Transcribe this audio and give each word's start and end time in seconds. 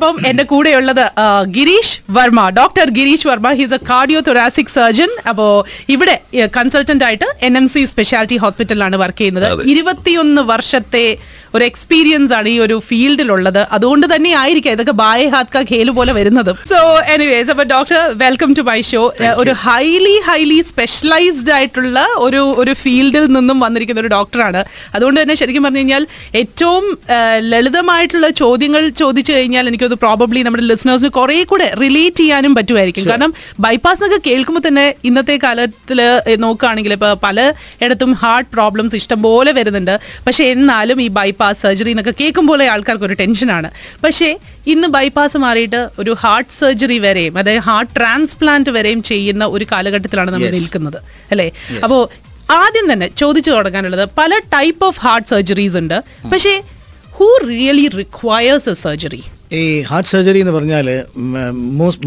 ഇപ്പം 0.00 0.16
എന്റെ 0.28 0.44
കൂടെയുള്ളത് 0.48 1.02
Girish 1.54 1.94
Varma. 2.16 2.40
Doctor 2.58 2.86
Girish 2.96 3.26
Varma. 3.28 3.50
He's 3.60 3.76
a 3.76 3.78
cardio 3.90 4.20
thoracic 4.26 4.72
surgeon 4.74 5.10
അപ്പോ 5.30 5.46
ഇവിടെ 5.94 6.16
കൺസൾട്ടന്റ് 6.56 7.04
ആയിട്ട് 7.06 7.28
എൻ 7.48 7.54
എം 7.60 7.68
സി 7.74 7.82
സ്പെഷ്യാലിറ്റി 7.92 8.38
ഹോസ്പിറ്റലിലാണ് 8.42 8.98
വർക്ക് 9.02 9.20
ചെയ്യുന്നത്. 9.22 9.62
ഇരുപത്തിയൊന്ന് 9.74 10.44
വർഷത്തെ 10.52 11.06
ഒരു 11.56 11.64
എക്സ്പീരിയൻസ് 11.70 12.32
ആണ് 12.38 12.48
ഈ 12.54 12.56
ഒരു 12.64 12.76
ഫീൽഡിലുള്ളത്. 12.88 13.60
അതുകൊണ്ട് 13.76 14.06
തന്നെ 14.12 14.30
ആയിരിക്കാം 14.40 14.74
ഇതൊക്കെ 14.76 14.94
ബായ് 15.00 15.26
ഹാത്ക 15.34 15.62
ഖേൽ 15.70 15.90
പോലെ 15.98 16.12
വരുന്നത്. 16.18 16.50
സോ 16.72 16.80
എനിവേസ് 17.14 17.50
അപ്പൊ 17.54 17.64
doctor 17.72 18.00
welcome 18.24 18.50
to 18.58 18.64
my 18.68 18.78
show 18.90 19.02
ഒരു 19.42 19.52
ഹൈലി 19.64 20.14
ഹൈലി 20.28 20.58
സ്പെഷ്യലൈസ്ഡ് 20.72 21.54
ആയിട്ടുള്ള 21.58 22.02
ഒരു 22.26 22.42
ഒരു 22.64 22.74
ഫീൽഡിൽ 22.82 23.26
നിന്നും 23.38 23.58
വന്നിരിക്കുന്ന 23.66 24.04
ഒരു 24.04 24.12
ഡോക്ടറാണ് 24.16 24.62
അതുകൊണ്ട് 24.98 25.20
തന്നെ 25.22 25.36
ശരിക്കും 25.42 25.64
പറഞ്ഞു 25.68 25.82
കഴിഞ്ഞാൽ 25.82 26.04
ഏറ്റവും 26.42 26.84
ലളിതമായിട്ടുള്ള 27.52 28.30
ചോദ്യങ്ങൾ 28.44 28.84
ചോദിച്ചു 29.02 29.32
കഴിഞ്ഞാൽ 29.38 29.66
എനിക്കത് 29.86 30.02
പ്രോബബ്ലി 30.04 30.40
നമ്മുടെ 30.46 30.64
ലിസണേഴ്സിന് 30.70 31.10
കുറെ 31.18 31.36
കൂടെ 31.50 31.66
റിലേറ്റ് 31.82 32.20
ചെയ്യാനും 32.22 32.52
പറ്റുമായിരിക്കും. 32.58 33.04
കാരണം 33.10 33.32
ബൈപ്പാസ് 33.64 33.98
എന്നൊക്കെ 33.98 34.20
കേൾക്കുമ്പോൾ 34.28 34.62
തന്നെ 34.68 34.86
ഇന്നത്തെ 35.08 35.36
കാലത്തിൽ 35.44 36.00
നോക്കുകയാണെങ്കിൽ 36.44 36.92
ഇപ്പൊ 36.96 37.10
പല 37.26 37.38
ഇടത്തും 37.84 38.12
ഹാർട്ട് 38.22 38.50
പ്രോബ്ലംസ് 38.56 38.94
ഇഷ്ടം 39.00 39.20
പോലെ 39.26 39.52
വരുന്നുണ്ട്. 39.58 39.94
പക്ഷെ 40.26 40.44
എന്നാലും 40.54 40.98
ഈ 41.06 41.08
ബൈപ്പാസ് 41.18 41.60
സർജറി 41.64 41.90
എന്നൊക്കെ 41.94 42.14
കേൾക്കുമ്പോൾ 42.20 42.62
ആൾക്കാർക്ക് 42.74 43.06
ഒരു 43.10 43.16
ടെൻഷനാണ് 43.22 43.70
പക്ഷേ 44.04 44.30
ഇന്ന് 44.74 44.88
ബൈപ്പാസ് 44.96 45.38
മാറിയിട്ട് 45.46 45.80
ഒരു 46.02 46.12
ഹാർട്ട് 46.22 46.54
സർജറി 46.60 46.98
വരെയും 47.06 47.34
അതായത് 47.38 47.64
ഹാർട്ട് 47.68 47.92
ട്രാൻസ്പ്ലാന്റ് 47.98 48.70
വരെയും 48.76 49.02
ചെയ്യുന്ന 49.10 49.44
ഒരു 49.56 49.66
കാലഘട്ടത്തിലാണ് 49.72 50.30
നമ്മൾ 50.34 50.50
നിൽക്കുന്നത്. 50.58 50.98
അല്ലേ? 51.32 51.48
അപ്പോ 51.84 51.98
ആദ്യം 52.62 52.86
തന്നെ 52.92 53.06
ചോദിച്ചു 53.20 53.50
തുടങ്ങാനുള്ളത് 53.50 54.04
പല 54.18 54.32
ടൈപ്പ് 54.54 54.82
ഓഫ് 54.88 55.00
ഹാർട്ട് 55.06 55.28
സർജറീസ് 55.34 55.76
ഉണ്ട്. 55.82 55.98
പക്ഷേ 56.32 56.54
who 57.16 57.28
really 57.50 57.86
requires 58.00 58.68
a 58.68 58.76
surgery 58.84 59.22
ഈ 59.52 59.82
ഹാർട്ട് 59.82 60.08
സർജറി 60.08 60.38
എന്ന് 60.38 60.52
പറഞ്ഞാൽ 60.52 61.04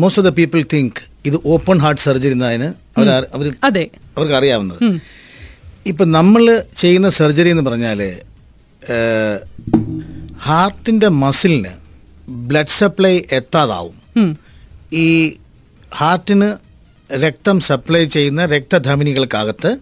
most 0.01 0.03
of 0.05 0.19
the 0.19 0.27
people 0.27 0.63
think 0.73 0.99
ഇത് 1.25 1.37
ഓപ്പൺ 1.45 1.77
ഹാർട്ട് 1.79 2.01
സർജറി 2.01 2.31
എന്നതിന് 2.31 2.73
അവർ 2.95 3.07
അവർക്ക് 4.15 4.33
അറിയാവുന്നത്. 4.33 5.01
ഇപ്പം 5.87 6.11
നമ്മൾ 6.11 6.63
ചെയ്യുന്ന 6.77 7.09
സർജറി 7.09 7.49
എന്ന് 7.49 7.63
പറഞ്ഞാൽ 7.63 8.01
ഹാർട്ടിന്റെ 10.41 11.07
മസിലിന് 11.07 11.73
ബ്ലഡ് 12.29 12.67
സപ്ലൈ 12.67 13.21
എത്താതാവും. 13.31 13.95
ഈ 14.93 15.37
ഹാർട്ടിന് 15.95 16.57
രക്തം 17.15 17.59
സപ്ലൈ 17.59 18.05
ചെയ്യുന്ന 18.05 18.45
രക്തധമനികൾക്കകത്ത് 18.45 19.77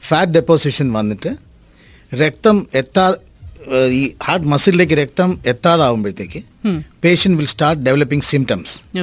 ഫാറ്റ് 0.00 0.32
ഡെപ്പോസിഷൻ 0.32 0.92
വന്നിട്ട് 0.92 1.36
രക്തം 2.14 2.66
എത്താ 2.74 3.14
ഈ 3.92 4.14
ഹാർട്ട് 4.24 4.46
മസിലിലേക്ക് 4.46 4.92
രക്തം 4.92 5.40
എത്താതാവുമ്പോഴത്തേക്ക് 5.46 6.42
patient 7.04 7.38
will 7.38 7.46
start 7.46 7.82
developing 7.82 8.24
symptoms 8.24 8.98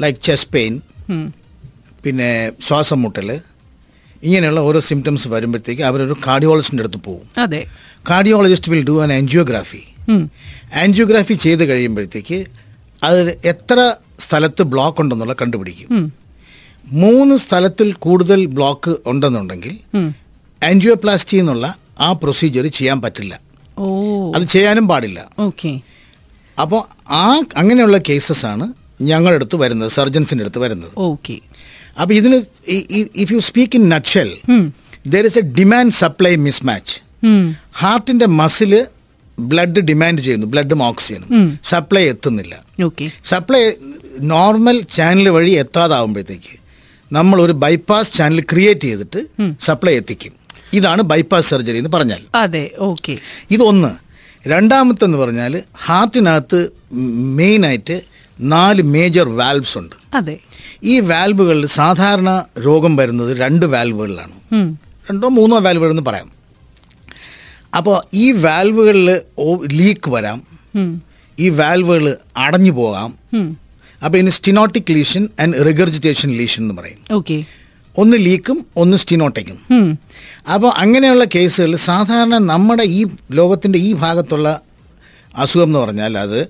like 0.00 0.18
chest 0.20 0.52
pain 0.52 0.80
പിന്നെ 2.04 2.52
ശ്വാസം 2.66 3.02
മുട്ടൽ 3.02 3.40
ഇങ്ങനെയുള്ള 4.22 4.60
ഓരോ 4.60 4.80
സിംറ്റംസ് 4.80 5.28
വരുമ്പോഴത്തേക്ക് 5.28 5.82
അവരൊരു 5.82 6.16
കാർഡിയോളജിസ്റ്റിന്റെ 6.26 6.84
അടുത്ത് 6.84 7.04
പോകും 7.04 7.42
അതെ. 7.42 7.66
Cardiologist 8.10 8.72
will 8.72 8.84
do 8.84 9.02
an 9.02 9.12
angiography. 9.12 9.82
Angiography 10.74 11.34
ചെയ്ത് 11.34 11.64
കഴിയുമ്പോഴത്തേക്ക് 11.64 12.46
അത് 13.02 13.40
എത്ര 13.44 13.94
സ്ഥലത്ത് 14.20 14.62
ബ്ലോക്ക് 14.62 15.00
ഉണ്ടെന്നുള്ള 15.00 15.32
കണ്ടുപിടിക്കും. 15.32 16.12
മൂന്ന് 16.86 17.36
സ്ഥലത്തിൽ 17.36 17.92
കൂടുതൽ 17.92 18.46
ബ്ലോക്ക് 18.46 18.96
ഉണ്ടെന്നുണ്ടെങ്കിൽ. 19.06 19.78
ആൻജിയോപ്ലാസ്റ്റി 20.64 21.36
എന്നുള്ള 21.36 21.74
ആ 22.00 22.12
പ്രൊസീജിയർ 22.12 22.66
ചെയ്യാൻ 22.66 23.02
പറ്റില്ല. 23.02 23.40
അത് 24.36 24.44
ചെയ്യാനും 24.54 24.86
പാടില്ല. 24.92 25.20
ഓക്കെ. 25.46 25.72
അപ്പോൾ 26.58 26.82
ആ 27.22 27.24
അങ്ങനെയുള്ള 27.60 27.98
കേസസ് 28.08 28.44
ആണ് 28.52 28.66
ഞങ്ങളുടെ 29.10 29.38
അടുത്ത് 29.40 29.56
വരുന്നത് 29.62 29.90
സർജൻസിന്റെ 29.98 30.44
അടുത്ത് 30.44 30.60
വരുന്നത്. 30.64 30.94
ഓക്കെ. 31.08 31.36
അപ്പോൾ 32.00 32.14
ഇതിന് 32.20 32.38
if 33.22 33.30
you 33.34 33.40
speak 33.48 33.76
in 33.80 33.84
nutshell 33.94 34.30
there 35.14 35.24
is 35.30 35.38
a 35.42 35.44
demand 35.58 35.96
supply 36.02 36.32
mismatch 36.46 36.96
ഹാർട്ടിന്റെ 37.82 38.26
മസിൽ 38.40 38.72
ബ്ലഡ് 39.38 39.80
ഡിമാൻഡ് 39.90 40.20
ചെയ്യുന്നു 40.24 40.46
ബ്ലഡും 40.54 40.80
ഓക്സിജനും 40.88 41.28
സപ്ലൈ 41.72 42.02
എത്തുന്നില്ല. 42.14 42.54
ഓക്കെ. 42.88 43.06
സപ്ലൈ 43.32 43.62
നോർമൽ 44.32 44.76
ചാനൽ 44.96 45.28
വഴി 45.36 45.52
എത്താതാവുമ്പോഴത്തേക്ക് 45.62 46.54
നമ്മൾ 47.10 47.38
ഒരു 47.46 47.54
ബൈപ്പാസ് 47.62 48.12
ചാനൽ 48.18 48.40
ക്രിയേറ്റ് 48.52 48.88
ചെയ്തിട്ട് 48.88 49.20
സപ്ലൈ 49.68 49.94
എത്തിക്കും. 50.00 50.34
ഇതാണ് 50.72 51.02
ബൈപ്പാസ് 51.02 51.50
സർജറി 51.50 51.76
എന്ന് 51.76 51.90
പറഞ്ഞാൽ. 51.90 52.20
അതെ 52.34 52.70
ഓക്കെ. 52.78 53.18
ഇതൊന്ന്. 53.50 54.10
രണ്ടാമത്തെന്ന് 54.48 55.18
പറഞ്ഞാൽ 55.18 55.62
ഹാർട്ടിനകത്ത് 55.84 56.68
മെയിനായിട്ട് 57.36 58.00
നാല് 58.40 58.82
മേജർ 58.82 59.28
വാൽവ്സ് 59.28 59.78
ഉണ്ട്. 59.78 60.16
അതെ. 60.16 60.38
ഈ 60.84 61.00
വാൽവുകളിൽ 61.00 61.66
സാധാരണ 61.66 62.44
രോഗം 62.66 62.96
വരുന്നത് 62.96 63.36
രണ്ട് 63.36 63.66
വാൽവുകളിലാണ്. 63.66 64.32
രണ്ടോ 65.10 65.28
മൂന്നോ 65.28 65.58
വാൽവുകൾ 65.58 65.90
എന്ന് 65.90 66.02
പറയാം. 66.02 66.30
അപ്പോൾ 67.76 68.02
ഈ 68.14 68.32
വാൽവുകളിൽ 68.32 69.20
ലീക്ക് 69.72 70.10
വരാം. 70.10 70.42
ഈ 71.38 71.48
വാൽവുകൾ 71.48 72.16
അടഞ്ഞു 72.36 72.70
പോകാം. 72.70 73.14
അപ്പോൾ 74.04 74.18
ഇതിന് 74.18 74.30
stenotic 74.30 74.82
lesion 74.90 75.28
and 75.40 75.66
regurgitation 75.66 76.30
lesion 76.30 76.62
എന്ന് 76.62 76.74
പറയും. 76.74 77.16
ഒന്ന് 78.02 78.16
ലീക്കും 78.26 78.58
ഒന്ന് 78.76 78.96
സ്റ്റിനോട്ടയ്ക്കും. 79.02 79.58
അപ്പോൾ 80.54 80.70
അങ്ങനെയുള്ള 80.82 81.24
കേസുകളിൽ 81.34 81.76
സാധാരണ 81.76 82.38
നമ്മുടെ 82.52 82.84
ഈ 82.98 83.00
ലോകത്തിന്റെ 83.30 83.78
ഈ 83.88 83.90
ഭാഗത്തുള്ള 84.04 84.48
അസുഖം 85.36 85.68
എന്ന് 85.68 85.78
പറഞ്ഞാൽ 85.78 86.18
അത് 86.18 86.40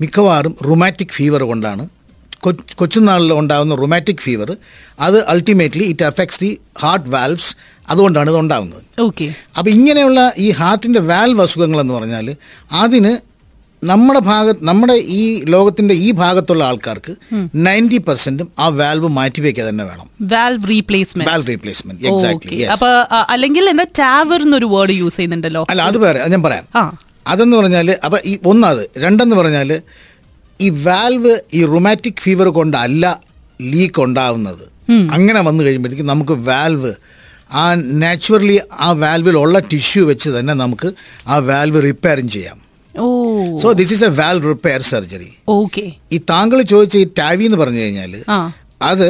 മിക്കവാറും 0.00 0.54
റുമാറ്റിക് 0.68 1.14
ഫീവർ 1.18 1.42
കൊണ്ടാണ്. 1.42 1.84
കൊച്ചുനാളിൽ 2.76 3.32
ഉണ്ടാകുന്ന 3.32 3.74
റുമാറ്റിക് 3.74 4.22
ഫീവർ 4.24 4.50
അത് 5.00 5.16
ultimately 5.26 5.84
it 5.92 6.04
affects 6.04 6.40
the 6.40 6.50
heart 6.80 7.08
valves 7.10 7.50
അതുകൊണ്ടാണ് 7.90 8.28
ഇത് 8.30 8.38
ഉണ്ടാകുന്നത് 8.38 8.82
ഓക്കെ 9.00 9.26
അപ്പോൾ 9.58 9.70
ഇങ്ങനെയുള്ള 9.70 10.20
ഈ 10.38 10.48
ഹാർട്ടിന്റെ 10.50 11.00
വാൽവ് 11.10 11.42
അസുഖങ്ങളെന്ന് 11.42 11.94
പറഞ്ഞാൽ 11.94 12.26
അതിന് 12.72 13.12
നമ്മുടെ 13.82 14.20
ഭാഗത്ത് 14.28 14.60
നമ്മുടെ 14.68 14.94
ഈ 15.18 15.22
ലോകത്തിന്റെ 15.54 15.94
ഈ 15.94 16.10
ഭാഗത്തുള്ള 16.20 16.62
ആൾക്കാർക്ക് 16.64 17.12
നയന്റി 17.66 17.98
പെർസെന്റും 18.06 18.48
ആ 18.58 18.68
വാൽവ് 18.78 19.08
മാറ്റി 19.18 19.40
വെക്കുക 19.46 19.64
തന്നെ 19.68 19.84
വേണം. 19.84 20.06
Valve 20.32 20.68
replacement 20.68 21.28
valve 21.30 21.48
replacement 21.52 22.06
exactly 22.10 22.60
അപ്പൊ 22.74 22.88
അല്ലെങ്കിൽ 23.34 23.70
എന്താ 23.72 23.86
ടാവർ 23.98 24.42
എന്നൊരു 24.46 24.68
വേർഡ് 24.74 24.96
യൂസ് 25.02 25.16
ചെയ്യുന്നുണ്ടല്ലോ? 25.16 25.62
അല്ല 25.70 25.82
അത് 25.82 25.98
വേറെ 26.06 26.28
ഞാൻ 26.34 26.42
പറയാം. 26.48 26.66
അതെന്ന് 27.26 27.56
പറഞ്ഞാൽ 27.56 27.88
അപ്പൊ 28.04 28.18
ഈ 28.24 28.34
ഒന്നത് 28.46 28.82
രണ്ടെന്ന് 29.04 29.36
പറഞ്ഞാൽ 29.36 29.70
ഈ 30.60 30.68
വാൽവ് 30.88 31.32
ഈ 31.54 31.62
റൊമാറ്റിക് 31.74 32.20
ഫീവർ 32.26 32.48
കൊണ്ടല്ല 32.58 33.04
ലീക്ക് 33.60 34.00
ഉണ്ടാവുന്നത്. 34.00 34.64
അങ്ങനെ 35.14 35.40
വന്നു 35.40 35.62
കഴിയുമ്പോഴത്തേക്കും 35.64 36.12
നമുക്ക് 36.14 36.34
വാൽവ് 36.48 36.92
ആ 37.52 37.64
നാച്ചുറലി 38.02 38.60
ആ 38.80 38.90
വാൽവിലുള്ള 39.02 39.58
ടിഷ്യൂ 39.70 40.04
വെച്ച് 40.06 40.30
തന്നെ 40.30 40.54
നമുക്ക് 40.54 40.88
ആ 41.26 41.36
വാൽവ് 41.48 41.80
റിപ്പയറും 41.88 42.28
ചെയ്യാം. 42.28 42.58
So 43.60 43.68
this 43.72 43.92
is 43.92 44.04
a 44.04 44.12
valve 44.18 44.38
repair 44.42 44.80
surgery 44.82 45.30
okay 45.54 45.84
ഈ 46.12 46.18
താങ്കൾ 46.30 46.62
ചോദിച്ച 46.72 46.96
ഈ 46.96 47.08
ടാവി 47.18 47.44
എന്ന് 47.44 47.58
പറഞ്ഞു 47.58 47.80
കഴിഞ്ഞാൽ 47.80 48.12
അത് 48.82 49.08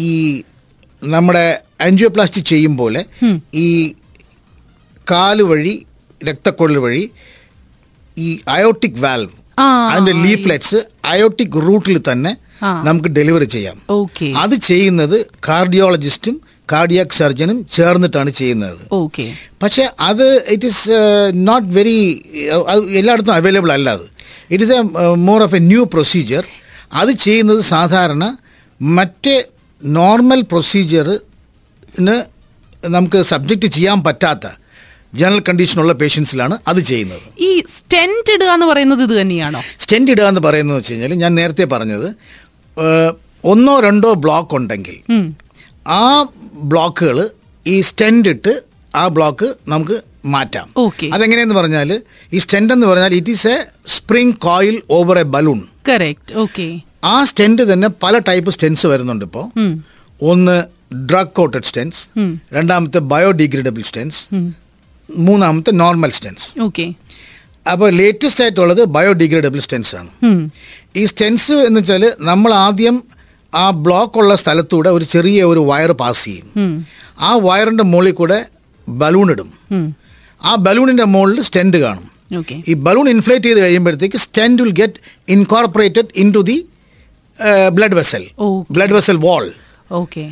ഈ 0.00 0.10
നമ്മുടെ 1.02 1.44
ആൻജിയോപ്ലാസ്റ്റി 1.80 2.40
ചെയ്യും 2.44 2.76
പോലെ 2.76 3.00
ഈ 3.56 3.68
കാൽ 5.06 5.42
വഴി 5.42 5.74
രക്തക്കൊള്ളൽ 6.20 6.78
വഴി 6.78 7.02
ഈ 8.16 8.28
അയോട്ടിക് 8.48 9.00
വാൽവ് 9.00 9.34
അതിന്റെ 9.90 10.12
ലീഫ്ലെറ്റ്സ് 10.24 10.78
അയോട്ടിക് 11.04 11.56
റൂട്ടിൽ 11.62 11.98
തന്നെ 12.10 12.32
നമുക്ക് 12.84 13.08
ഡെലിവറി 13.08 13.44
ചെയ്യാം. 13.46 13.76
ഓക്കെ 13.90 14.26
അത് 14.36 14.54
ചെയ്യുന്നത് 14.62 15.16
കാർഡിയോളജിസ്റ്റും 15.48 16.36
കാർഡിയാക് 16.72 17.16
സർജനും 17.20 17.58
ചേർന്നിട്ടാണ് 17.76 18.30
ചെയ്യുന്നത്. 18.40 18.82
ഓക്കെ 19.00 19.26
പക്ഷേ 19.62 19.84
അത് 20.08 20.26
ഇറ്റ് 20.54 20.68
ഈസ് 20.70 20.96
നോട്ട് 21.48 21.68
വെരി 21.78 21.96
എല്ലായിടത്തും 23.00 23.34
അവൈലബിൾ 23.38 23.72
അല്ല 23.76 23.88
അത് 23.98 24.06
it 24.52 24.64
is 24.66 24.74
a 24.78 24.82
more 25.28 25.42
of 25.46 25.56
a 25.60 25.62
new 25.72 25.82
procedure 25.94 26.44
അത് 27.00 27.12
ചെയ്യുന്നത് 27.26 27.62
സാധാരണ 27.74 28.24
മറ്റേ 28.80 29.36
നോർമൽ 29.80 30.40
പ്രൊസീജിയറിന് 30.52 32.16
നമുക്ക് 32.96 33.18
സബ്ജക്റ്റ് 33.32 33.68
ചെയ്യാൻ 33.76 33.98
പറ്റാത്ത 34.06 34.46
ജനറൽ 35.20 35.40
കണ്ടീഷനുള്ള 35.48 35.92
പേഷ്യൻസിലാണ് 36.00 36.54
അത് 36.70 36.80
ചെയ്യുന്നത്. 36.88 37.26
ഈ 37.48 37.50
സ്റ്റെന്റ് 37.76 38.30
ഇടുക 38.34 38.50
എന്ന് 38.56 38.66
പറയുന്നത് 38.70 39.02
ഇത് 39.06 39.14
തന്നെയാണോ? 39.20 39.60
സ്റ്റെന്റ് 39.84 40.10
ഇടുക 40.14 40.26
എന്ന് 40.32 40.42
പറയുന്നത് 40.46 40.76
വെച്ച് 40.78 40.92
കഴിഞ്ഞാൽ 40.92 41.14
ഞാൻ 41.22 41.32
നേരത്തെ 41.40 41.64
പറഞ്ഞത് 41.74 42.08
ഒന്നോ 43.52 43.74
രണ്ടോ 43.86 44.10
ബ്ലോക്ക് 44.24 44.54
ഉണ്ടെങ്കിൽ 44.58 44.96
ആ 45.98 46.02
ബ്ലോക്കുകൾ 46.72 47.18
ഈ 47.66 47.76
സ്റ്റെൻഡ് 47.88 48.30
ഇട്ട് 48.34 48.52
ആ 48.94 49.04
ബ്ലോക്ക് 49.16 49.48
നമുക്ക് 49.72 49.96
മാറ്റാം. 50.34 50.66
ഓക്കെ 50.84 51.06
അതെങ്ങനെയെന്ന് 51.14 51.56
പറഞ്ഞാൽ 51.58 51.90
ഈ 52.36 52.38
സ്റ്റെൻഡ് 52.44 52.72
എന്ന് 52.74 52.86
പറഞ്ഞാൽ 52.90 53.12
it 53.18 53.32
is 53.34 53.48
a 53.54 53.56
spring 53.96 54.36
coil 54.46 54.76
over 54.98 55.18
a 55.22 55.26
balloon. 55.34 55.60
Correct 55.88 56.34
okay 56.44 56.66
ആ 57.12 57.16
സ്റ്റെൻഡ് 57.30 57.64
തന്നെ 57.72 57.88
പല 58.04 58.18
ടൈപ്പ് 58.28 58.52
സ്റ്റെൻസ് 58.56 58.86
വരുന്നുണ്ട് 58.92 59.24
ഇപ്പോൾ 59.28 59.44
ഒന്ന് 60.20 60.56
ഡ്രഗ് 61.10 61.34
കോട്ടഡ് 61.38 61.68
സ്റ്റെൻസ് 61.70 62.00
രണ്ടാമത്തെ 62.56 63.00
ബയോഡിഗ്രേഡബിൾ 63.12 63.84
സ്റ്റെൻസ് 63.90 64.20
മൂന്നാമത്തെ 65.08 65.72
നോർമൽ 65.82 66.10
സ്റ്റെൻസ്. 66.18 66.46
ഓക്കെ 66.66 66.86
അപ്പോൾ 67.66 67.88
ലേറ്റസ്റ്റ് 68.00 68.42
ആയിട്ടുള്ളത് 68.44 68.82
ബയോഡിഗ്രേഡബിൾ 68.96 69.60
സ്റ്റെൻസ് 69.66 69.92
ആണ് 70.00 70.10
ഈ 71.00 71.04
സ്റ്റെൻസ് 71.12 71.54
എന്ന് 71.68 71.80
വെച്ചാൽ 71.80 72.04
നമ്മൾ 72.30 72.50
ആദ്യം 72.66 72.96
ആ 73.62 73.64
ബ്ലോക്ക് 73.84 74.18
ഉള്ള 74.20 74.32
സ്ഥലത്തൂടെ 74.42 74.90
ഒരു 74.96 75.04
ചെറിയ 75.04 75.44
ഒരു 75.52 75.60
വയർ 75.70 75.92
പാസ് 76.02 76.24
ചെയ്യും. 76.24 76.86
ആ 77.20 77.30
വയറിന്റെ 77.46 77.84
മുകളിൽ 77.92 78.14
കൂടെ 78.20 78.38
ബലൂൺ 78.88 79.30
ഇടും. 79.30 79.50
ആ 80.44 80.54
ബലൂണിന്റെ 80.66 81.04
മുകളിൽ 81.04 81.42
സ്റ്റെൻഡ് 81.48 81.78
കാണും. 81.84 82.06
ഈ 82.68 82.74
ബലൂൺ 82.86 83.06
ഇൻഫ്ലേറ്റ് 83.08 83.46
ചെയ്ത് 83.46 83.60
കഴിയുമ്പോഴത്തേക്ക് 83.60 84.16
stent 84.16 84.62
will 84.62 84.74
get 84.80 85.00
incorporated 85.28 86.10
into 86.34 86.38
the 86.38 86.56
blood 87.72 87.96
vessel. 88.00 88.24
Blood 88.70 88.94
vessel 88.96 89.16
wall. 89.26 89.46
Okay. 89.92 90.24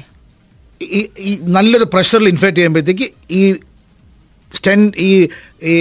ഈ 0.82 1.30
നല്ലൊരു 1.56 1.86
പ്രഷറിൽ 1.92 2.28
ഇൻഫ്ലേറ്റ് 2.28 2.58
ചെയ്യുമ്പോഴത്തേക്ക് 2.58 3.06
ഈ 3.30 3.42
സ്റ്റെൻഡ് 4.54 4.92
ഈ 5.08 5.28
ഈ 5.72 5.76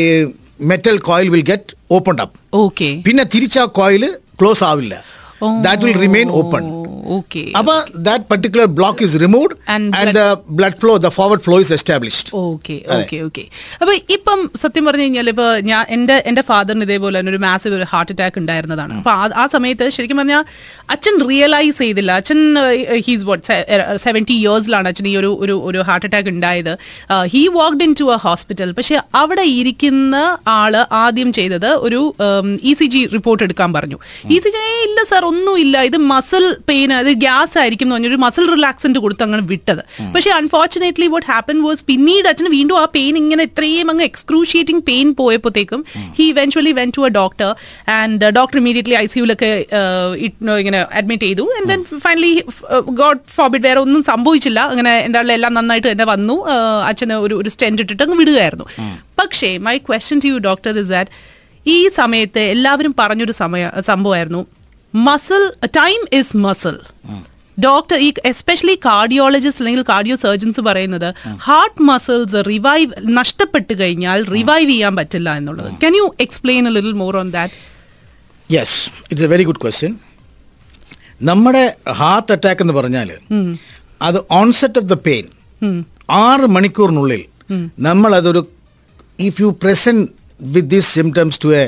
metal 0.61 0.95
coil 1.09 1.29
will 1.29 1.43
get 1.49 1.75
open 1.91 2.21
up. 2.21 2.39
Okay. 2.53 2.89
പിന്നെ 3.07 3.23
തിരിച്ച് 3.33 3.59
ആ 3.59 3.65
കോയിൽ 3.79 4.03
ക്ലോസ് 4.41 4.63
ആവില്ല. 4.63 4.95
That 5.65 5.85
will 5.85 5.99
remain 6.05 6.29
open 6.41 6.63
okay 7.15 7.41
അപ്പൊ 7.59 7.73
that 8.07 8.21
particular 8.29 8.65
block 8.77 8.97
is 9.01 9.13
removed 9.23 9.53
And 9.67 9.95
and 9.99 10.13
the 10.19 10.27
blood 10.57 10.77
flow 10.81 10.93
the 10.97 11.09
forward 11.15 11.43
flow 11.47 11.59
is 11.59 11.73
established 11.73 12.29
Okay, 12.43 12.77
okay, 12.97 13.19
okay 13.25 13.43
അപ്പൊ 13.81 13.93
ഇപ്പം 14.09 14.39
സത്യം 14.61 14.85
പറഞ്ഞു 14.85 15.05
കഴിഞ്ഞാൽ 15.05 15.29
ഇപ്പൊ 15.29 15.47
ഞാൻ 15.69 15.81
എന്റെ 15.89 16.23
എന്റെ 16.25 16.41
ഫാദറിന് 16.41 16.85
ഇതേപോലെ 16.87 17.15
തന്നെ 17.19 17.31
ഒരു 17.31 17.41
മാസീവ് 17.45 17.75
ഒരു 17.75 17.87
ഹാർട്ട് 17.91 18.11
അറ്റാക്ക് 18.11 18.39
ഉണ്ടായിരുന്നതാണ്. 18.41 18.93
അപ്പൊ 18.99 19.11
ആ- 19.21 19.33
ആ 19.35 19.47
സമയത്ത് 19.47 19.89
ശരിക്കും 19.89 20.17
പറഞ്ഞാൽ 20.17 20.43
അച്ഛൻ 20.89 21.15
റിയലൈസ് 21.29 21.77
ചെയ്തില്ല. 21.83 22.11
അച്ഛൻ 22.21 22.39
ഹീസ് 23.07 23.25
വാട്ട് 23.25 23.43
സെവന്റി 24.05 24.33
ഇയേഴ്സിലാണ് 24.33 24.87
അച്ഛൻ 24.87 25.07
ഈ 25.07 25.17
ഒരു 25.17 25.31
ഒരു 25.43 25.57
ഒരു 25.69 25.81
ഹാർട്ട് 25.89 26.05
അറ്റാക്ക് 26.05 26.29
ഉണ്ടായത്. 26.29 26.73
He 27.33 27.47
walked 27.57 27.83
into 28.01 28.07
a 28.15 28.19
hospital 28.27 28.71
പക്ഷെ 28.79 28.95
അവിടെ 29.15 29.45
ഇരിക്കുന്ന 29.59 30.15
ആൾ 30.57 30.73
ആദ്യം 31.03 31.31
ചെയ്തത് 31.39 31.69
ഒരു 31.87 32.01
ഇ 32.63 32.73
സി 32.73 32.85
ജി 32.85 33.05
റിപ്പോർട്ട് 33.15 33.43
എടുക്കാൻ 33.43 33.73
പറഞ്ഞു. 33.73 33.99
ഇ 34.29 34.39
സി 34.45 34.51
ജി 34.55 34.63
ഇല്ല 34.87 35.03
സാർ 35.03 35.23
ഒന്നുമില്ല. 35.33 35.75
ഇത് 35.89 35.97
മസിൽ 36.13 36.45
പെയിൻ 36.69 36.93
അത് 36.99 37.11
ഗ്യാസ് 37.25 37.55
ആയിരിക്കും 37.61 37.87
എന്ന് 37.87 37.95
പറഞ്ഞൊരു 37.97 38.19
മസിൽ 38.23 38.45
റിലാക്സന്റ് 38.55 38.99
കൊടുത്ത് 39.05 39.23
അങ്ങനെ 39.27 39.43
വിട്ടത്. 39.51 39.83
പക്ഷെ 40.15 40.31
അൺഫോർച്ചുനേറ്റ്ലി 40.39 41.07
വാട്ട് 41.13 41.27
ഹാപ്പൻ 41.31 41.59
വേഴ്സ് 41.65 41.85
പിന്നീട് 41.91 42.27
അച്ഛന് 42.31 42.51
വീണ്ടും 42.57 42.77
ആ 42.81 42.85
പെയിൻ 42.97 43.17
ഇങ്ങനെ 43.23 43.45
ഇത്രയും 43.49 43.89
അങ്ങ് 43.93 44.05
excruciating 44.09 44.83
pain 44.89 45.09
പോയപ്പോഴത്തേക്കും 45.21 45.83
he 46.19 46.27
eventually 46.33 46.73
went 46.81 46.91
to 46.97 47.03
a 47.09 47.11
doctor 47.19 47.49
and 47.97 48.31
doctor 48.39 48.59
immediately 48.63 48.97
I 49.03 49.05
സിയുലൊക്കെ 49.15 49.51
ഇങ്ങനെ 50.61 50.81
അഡ്മിറ്റ് 51.01 51.25
ചെയ്തു. 51.29 51.47
And 51.57 51.69
then 51.73 51.83
finally 52.07 52.33
God 53.01 53.23
forbid 53.37 53.65
വേറെ 53.69 53.81
ഒന്നും 53.85 54.03
സംഭവിച്ചില്ല. 54.11 54.59
അങ്ങനെ 54.73 54.95
എന്താണല്ലോ 55.07 55.35
എല്ലാം 55.39 55.53
നന്നായിട്ട് 55.61 55.89
തന്നെ 55.93 56.07
വന്നു. 56.13 56.37
Uh, 56.53 56.79
അച്ഛന് 56.87 57.15
ഒരു 57.25 57.35
ഒരു 57.41 57.49
സ്റ്റെൻഡ് 57.53 57.81
ഇട്ടിട്ട് 57.83 58.03
അങ്ങ് 58.03 58.17
വിടുകയായിരുന്നു. 58.19 58.65
പക്ഷേ 59.19 59.49
my 59.67 59.73
question 59.87 60.17
to 60.23 60.27
you 60.31 60.37
doctor 60.47 60.71
is 60.81 60.91
that 60.95 61.11
ഈ 61.73 61.77
സമയത്ത് 61.97 62.41
എല്ലാവരും 62.53 62.93
പറഞ്ഞൊരു 62.99 63.33
സമയ 63.39 63.63
സംഭവമായിരുന്നു. 63.89 64.41
Muscle 64.93 65.43
time 65.77 66.01
is 66.13 66.37
muscle 66.37 66.75
doctor 67.57 67.97
ഈ 67.99 68.09
എസ്പെഷ്യലി 68.25 68.75
കാർഡിയോളജിസ്റ്റ് 68.85 69.61
അല്ലെങ്കിൽ 69.61 69.83
കാർഡിയോ 69.89 70.15
സർജൻസ് 70.21 70.61
പറയുന്നത് 70.61 71.07
ഹാർട്ട് 71.43 71.81
മസിൽസ് 71.83 72.41
റിവൈവ് 72.47 72.87
നഷ്ടപ്പെട്ട് 73.17 73.73
കഴിഞ്ഞാൽ 73.79 74.19
റിവൈവ് 74.33 74.69
ചെയ്യാൻ 74.71 74.93
പറ്റില്ല 74.99 75.29
എന്നുള്ളത്. 75.39 75.69
Can 75.83 75.93
you 75.99 76.05
explain 76.19 76.67
a 76.67 76.73
little 76.75 76.95
more 77.03 77.15
on 77.17 77.29
that 77.31 77.53
yes 78.49 78.77
it's 79.03 79.25
a 79.25 79.31
very 79.33 79.43
good 79.43 79.61
question 79.61 79.93
നമ്മുടെ 81.21 81.63
ഹാർട്ട് 81.99 82.31
അറ്റാക്ക് 82.31 82.61
എന്ന് 82.61 82.73
പറഞ്ഞാൽ 82.73 83.09
അത് 84.01 84.19
ഓൺസെറ്റ് 84.39 84.79
ഓഫ് 84.79 84.89
ദ 84.89 84.97
പെയിൻ 85.05 85.25
ആറ് 86.23 86.47
മണിക്കൂറിനുള്ളിൽ 86.55 87.21
നമ്മൾ 87.87 88.11
അതൊരു 88.15 88.41
if 89.19 89.41
you 89.41 89.49
present 89.61 90.07
with 90.47 90.69
these 90.69 90.89
symptoms 90.93 91.39
to 91.41 91.51
a 91.55 91.63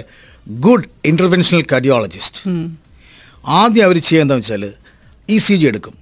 good 0.47 0.87
interventional 1.05 1.63
cardiologist 1.71 2.41
ആദ്യം 3.55 3.85
അവർ 3.85 3.97
ചെയ്യുന്നതെന്ന് 4.01 4.43
വെച്ചാൽ 4.43 4.63
ഇ 5.29 5.37
സി 5.39 5.55
ജി 5.55 5.65
എടുക്കും. 5.67 5.93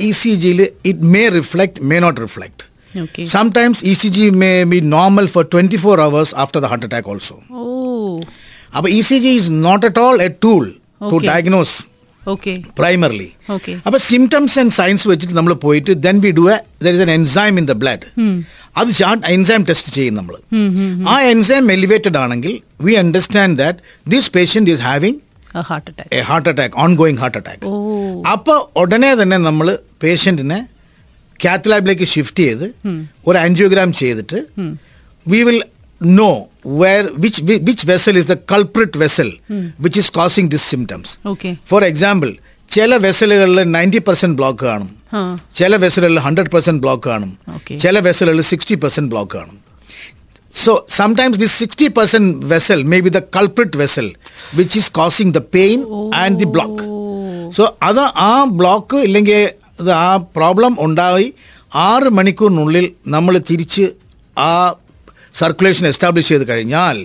ഇ 0.00 0.10
സി 0.12 0.30
ജിയിൽ 0.42 0.60
it 0.86 1.04
may 1.14 1.22
reflect 1.36 1.80
may 1.82 1.98
not 2.00 2.20
reflect 2.20 2.62
sometimes 3.28 3.80
E 3.84 3.94
C 3.94 4.08
G 4.08 4.24
may 4.40 4.50
be 4.64 4.78
normal 4.92 5.26
for 5.28 5.44
twenty 5.52 5.78
four 5.84 6.00
hours 6.00 6.34
after 6.42 6.60
the 6.60 6.70
heart 6.72 6.86
attack 6.88 7.10
also 7.10 7.36
അപ്പോൾ 8.76 8.90
E 8.90 9.00
C 9.02 9.18
G 9.18 9.32
is 9.38 9.50
not 9.64 9.84
at 9.86 10.00
all 10.00 10.16
a 10.22 10.30
tool 10.44 10.64
to. 11.04 11.26
Diagnose 11.28 11.76
okay 13.48 13.72
അപ്പോൾ 13.86 14.00
symptoms 14.04 14.56
and 14.58 14.72
signs 14.72 15.08
വെച്ചിട്ട് 15.08 15.34
നമ്മൾ 15.34 15.52
പോയിട്ട് 15.64 15.92
then 16.06 16.18
we 16.20 16.30
do 16.30 16.44
there 16.84 16.92
is 16.94 17.02
an 17.02 17.10
enzyme 17.10 17.58
in 17.58 17.66
the 17.66 17.76
blood 17.82 18.06
അത് 18.76 18.90
enzyme 19.34 19.62
test 19.68 19.92
ചെയ്യും 19.92 20.14
നമ്മൾ 20.14 20.36
ആ 21.08 21.16
enzyme 21.32 21.64
elevated 21.72 22.18
ആണെങ്കിൽ 22.18 22.54
we 22.80 22.94
understand 23.02 23.58
that 23.58 23.78
this 24.06 24.30
patient 24.30 24.70
is 24.70 24.82
having 24.82 25.20
heart 25.60 25.90
attack 25.90 26.16
a 26.16 26.20
heart 26.20 26.48
attack 26.48 26.76
ongoing 26.94 27.18
heart 27.18 27.38
attack 27.38 27.66
അപ്പോൾ 28.32 28.58
ഉടനെ 28.82 29.14
തന്നെ 29.22 29.38
നമ്മൾ 29.38 29.78
പേഷ്യന്റിനെ 30.02 30.68
കാത്തലാബിലേക്ക് 31.44 32.04
ഷിഫ്റ്റ് 32.04 32.42
ചെയ്ത് 32.42 32.66
ഒരു 33.28 33.38
ആൻജിയോഗ്രാം 33.38 33.92
ചെയ്തിട്ട് 33.92 34.40
we 35.26 35.42
will 35.42 35.62
know 36.00 36.30
where 36.66 37.12
which 37.18 37.42
which 37.68 37.86
vessel 37.90 38.18
is 38.18 38.26
the 38.26 38.36
culprit 38.52 38.98
vessel 38.98 39.30
which 39.80 40.00
is 40.00 40.12
causing 40.12 40.50
this 40.50 40.70
symptoms 40.70 41.18
okay 41.26 41.56
for 41.72 41.84
example 41.84 42.36
ചില 42.70 42.96
വെസലുകളിൽ 42.96 43.62
ninety 43.62 43.98
percent 43.98 44.36
block 44.36 44.64
കാണും. 44.64 44.90
ചില 45.54 45.76
വെസലുകളിൽ 45.76 46.18
ഹൺഡ്രഡ് 46.18 46.50
പെർസെന്റ് 46.50 46.82
ബ്ലോക്ക് 46.82 47.08
കാണും. 47.08 47.38
ചില 47.84 47.98
വെസലുകളിൽ 47.98 48.40
സിക്സ്റ്റി 48.52 48.74
പെർസെന്റ് 48.74 49.10
ബ്ലോക്ക് 49.10 49.32
കാണും. 49.36 49.56
So 50.54 50.72
sometimes 50.98 51.38
this 51.42 51.56
sixty 51.62 51.86
percent 51.98 52.32
vessel 52.52 52.80
may 52.92 52.98
be 53.06 53.10
the 53.16 53.20
culprit 53.36 53.78
vessel 53.82 54.08
which 54.58 54.76
is 54.80 54.90
causing 54.98 55.34
the 55.38 55.42
pain 55.56 55.80
and 56.22 56.38
the 56.42 56.48
block 56.56 56.84
so 57.56 57.64
അത് 57.88 58.02
ആ 58.28 58.32
ബ്ലോക്ക് 58.60 59.00
ഇല്ലെങ്കിൽ 59.08 59.40
അത് 59.80 59.92
ആ 60.00 60.10
പ്രോബ്ലം 60.38 60.74
ഉണ്ടായി 60.86 61.28
ആറ് 61.88 62.10
മണിക്കൂറിനുള്ളിൽ 62.18 62.86
നമ്മൾ 63.06 63.36
തിരിച്ച് 63.50 63.86
ആ 64.36 64.52
സർക്കുലേഷൻ 65.34 65.84
എസ്റ്റാബ്ലിഷ് 65.86 66.30
ചെയ്ത് 66.32 66.46
കഴിഞ്ഞാൽ 66.52 66.98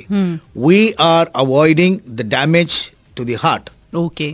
we 0.68 0.82
are 1.14 1.26
avoiding 1.44 1.98
the 2.20 2.28
damage 2.36 2.78
to 3.20 3.26
the 3.32 3.38
heart 3.46 3.68
okay 4.04 4.30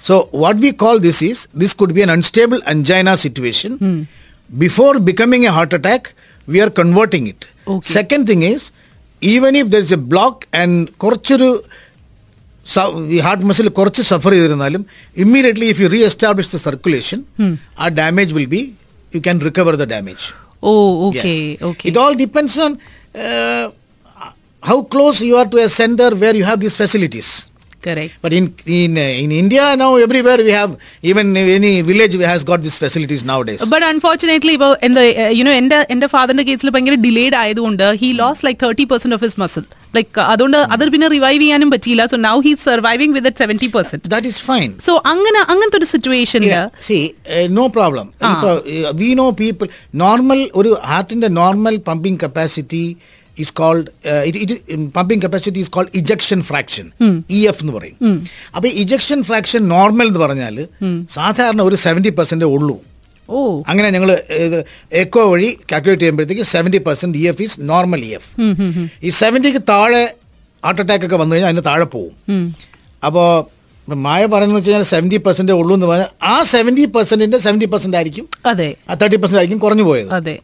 So 0.00 0.28
what 0.32 0.56
we 0.56 0.72
call 0.72 0.98
this 0.98 1.22
is 1.22 1.48
this 1.54 1.72
could 1.72 1.94
be 1.94 2.02
an 2.02 2.10
unstable 2.10 2.60
angina 2.66 3.16
situation. 3.16 3.70
Before 4.50 5.00
becoming 5.00 5.46
a 5.46 5.52
heart 5.52 5.72
attack, 5.72 6.02
we 6.48 6.60
are 6.60 6.70
converting 6.72 7.26
it. 7.26 7.40
Okay. 7.66 7.92
Second 7.92 8.26
thing 8.26 8.42
is, 8.42 8.70
even 9.22 9.56
if 9.56 9.70
there 9.70 9.80
is 9.80 9.92
a 9.92 10.02
block 10.12 10.46
and 10.52 10.72
കുറച്ചൊരു 10.98 11.48
ഈ 13.14 13.18
heart 13.18 13.44
muscle 13.44 13.68
കുറച്ച് 13.68 14.02
suffer 14.02 14.32
ചെയ്തിരുന്നാലും 14.32 14.82
immediately 15.16 15.68
if 15.74 15.80
you 15.80 15.88
reestablish 16.02 16.50
the 16.52 16.56
circulation 16.56 17.18
ആ 17.78 17.88
damage 18.00 18.34
will 18.34 18.48
be 18.54 18.62
you 19.12 19.20
can 19.20 19.40
recover 19.40 19.76
the 19.76 19.86
damage 19.94 20.26
oh 20.62 20.72
okay 21.08 21.32
okay 21.70 21.84
It 21.90 21.96
all 22.02 22.14
depends 22.24 22.54
on 22.66 22.72
uh, 23.26 23.64
how 24.62 24.78
close 24.94 25.20
you 25.20 25.36
are 25.36 25.48
to 25.54 25.58
a 25.64 25.68
center 25.80 26.10
where 26.14 26.36
you. 27.86 27.92
Correct 27.92 28.22
But 28.24 28.32
in 28.32 28.44
in 28.78 28.92
uh, 28.96 29.22
in 29.22 29.30
India 29.40 29.64
now 29.76 29.90
everywhere 29.98 30.38
we 30.40 30.52
have 30.52 30.72
even 31.10 31.26
any 31.54 31.72
village 31.82 32.14
has 32.24 32.42
got 32.44 32.60
these 32.60 32.78
facilities 32.84 33.22
nowadays. 33.30 33.60
But 33.74 33.86
unfortunately 33.90 34.54
ഇപ്പോൾ 34.58 34.72
എന്താ 34.88 35.02
you know 35.38 35.54
എന്റെ 35.60 35.80
എന്റെ 35.94 36.08
ഫാദറിന്റെ 36.14 36.46
കേസിൽ 36.50 36.70
ഭയങ്കര 36.76 36.98
delayed 37.06 37.36
ആയതുകൊണ്ട് 37.42 37.86
he 38.02 38.10
loss 38.22 38.44
like 38.48 38.60
thirty 38.64 38.86
percent 38.92 39.16
of 39.18 39.24
his 39.26 39.40
muscle 39.44 39.64
like 39.94 40.20
അതുകൊണ്ട് 40.32 40.58
അത് 40.74 40.84
പിന്നെ 40.94 41.08
റിവൈവ് 41.14 41.40
ചെയ്യാനും 41.42 41.70
പറ്റിയില്ല 41.74 42.06
so 42.12 42.18
now 42.28 42.36
he 42.46 42.52
surviving 42.66 43.14
with 43.18 43.38
seventy 43.42 43.68
percent 43.76 44.12
that 44.14 44.26
is 44.32 44.38
fine. 44.50 44.72
So 44.86 44.94
അങ്ങനെ 45.12 45.40
അങ്ങനത്തെ 45.52 45.78
ഒരു 45.82 45.88
സിറ്റുവേഷനിൽ 45.94 46.54
See, 46.80 47.02
uh, 47.36 47.46
no 47.58 47.66
problem. 47.76 48.06
ഇപ്പൊ, 48.32 48.50
uh, 48.74 48.92
we 49.02 49.10
know 49.20 49.28
people 49.42 49.68
normal 50.04 50.40
ഒരു 50.60 50.72
ഹാർട്ടിന്റെ 50.90 51.30
normal 51.40 51.76
pumping 51.88 52.20
capacity 52.24 52.84
is 53.42 53.50
called 53.60 53.86
it 54.42 54.54
pumping 54.98 55.22
capacity 55.24 55.60
is 55.64 55.70
called 55.76 55.92
ejection 56.00 56.42
fraction 56.48 56.86
E 57.36 57.40
F 57.50 57.60
എന്ന് 57.64 57.74
പറയും. 57.78 57.96
അപ്പൊ 58.56 58.66
ഇജക്ഷൻ 58.82 59.22
ഫ്രാക്ഷൻ 59.28 59.62
നോർമൽ 59.74 60.06
എന്ന് 60.12 60.22
പറഞ്ഞാൽ 60.24 60.56
സാധാരണ 61.16 61.62
ഒരു 61.68 61.78
സെവന്റി 61.86 62.12
പെർസെന്റ് 62.18 62.48
ഉള്ളൂ. 62.56 62.76
ഓ. 63.28 63.38
അങ്ങനെ 63.70 63.88
ഞങ്ങൾ 63.96 64.10
എക്കോ 65.02 65.22
വഴി 65.32 65.50
കാൽക്കുലേറ്റ് 65.72 66.02
ചെയ്യുമ്പോഴത്തേക്ക് 66.02 66.46
seventy 66.54 66.80
percent 66.88 67.18
E 67.22 67.26
F 67.32 67.42
is 67.46 67.56
normal 67.72 68.02
E 68.08 68.12
F 68.18 68.30
ഈ 69.06 69.12
സെവന്റിക്ക് 69.22 69.62
താഴെ 69.72 70.04
ഹാർട്ട് 70.62 70.82
അറ്റാക്ക് 70.82 71.06
ഒക്കെ 71.08 71.18
വന്നു 71.22 71.34
കഴിഞ്ഞാൽ 71.34 71.52
അതിന് 71.52 71.64
താഴെ 71.70 71.86
പോവും. 71.96 72.14
അപ്പോൾ 73.02 73.28
മായ 73.88 74.22
പറയുന്നത് 74.26 74.58
വെച്ച് 74.58 74.70
കഴിഞ്ഞാൽ 74.70 74.88
സെവന്റി 74.92 75.18
പെർസെന്റ് 75.26 75.52
ഉള്ളൂ 75.52 75.72
എന്ന് 75.74 75.88
പറഞ്ഞാൽ 75.90 76.08
ആ 76.32 76.36
സെവന്റി 76.52 76.84
പെർസെന്റിന്റെ 76.94 77.38
സെവന്റി 77.44 77.66
പെർസെന്റ് 77.74 77.96
ആയിരിക്കും. 77.96 78.24
അതെ. 78.52 78.68
തേർട്ടി 79.00 79.16
പെർസെന്റ് 79.16 79.40
ആയിരിക്കും 79.42 79.60
കുറഞ്ഞു 79.64 79.82
പോയത്. 79.82 80.08
അതെ. 80.18 80.34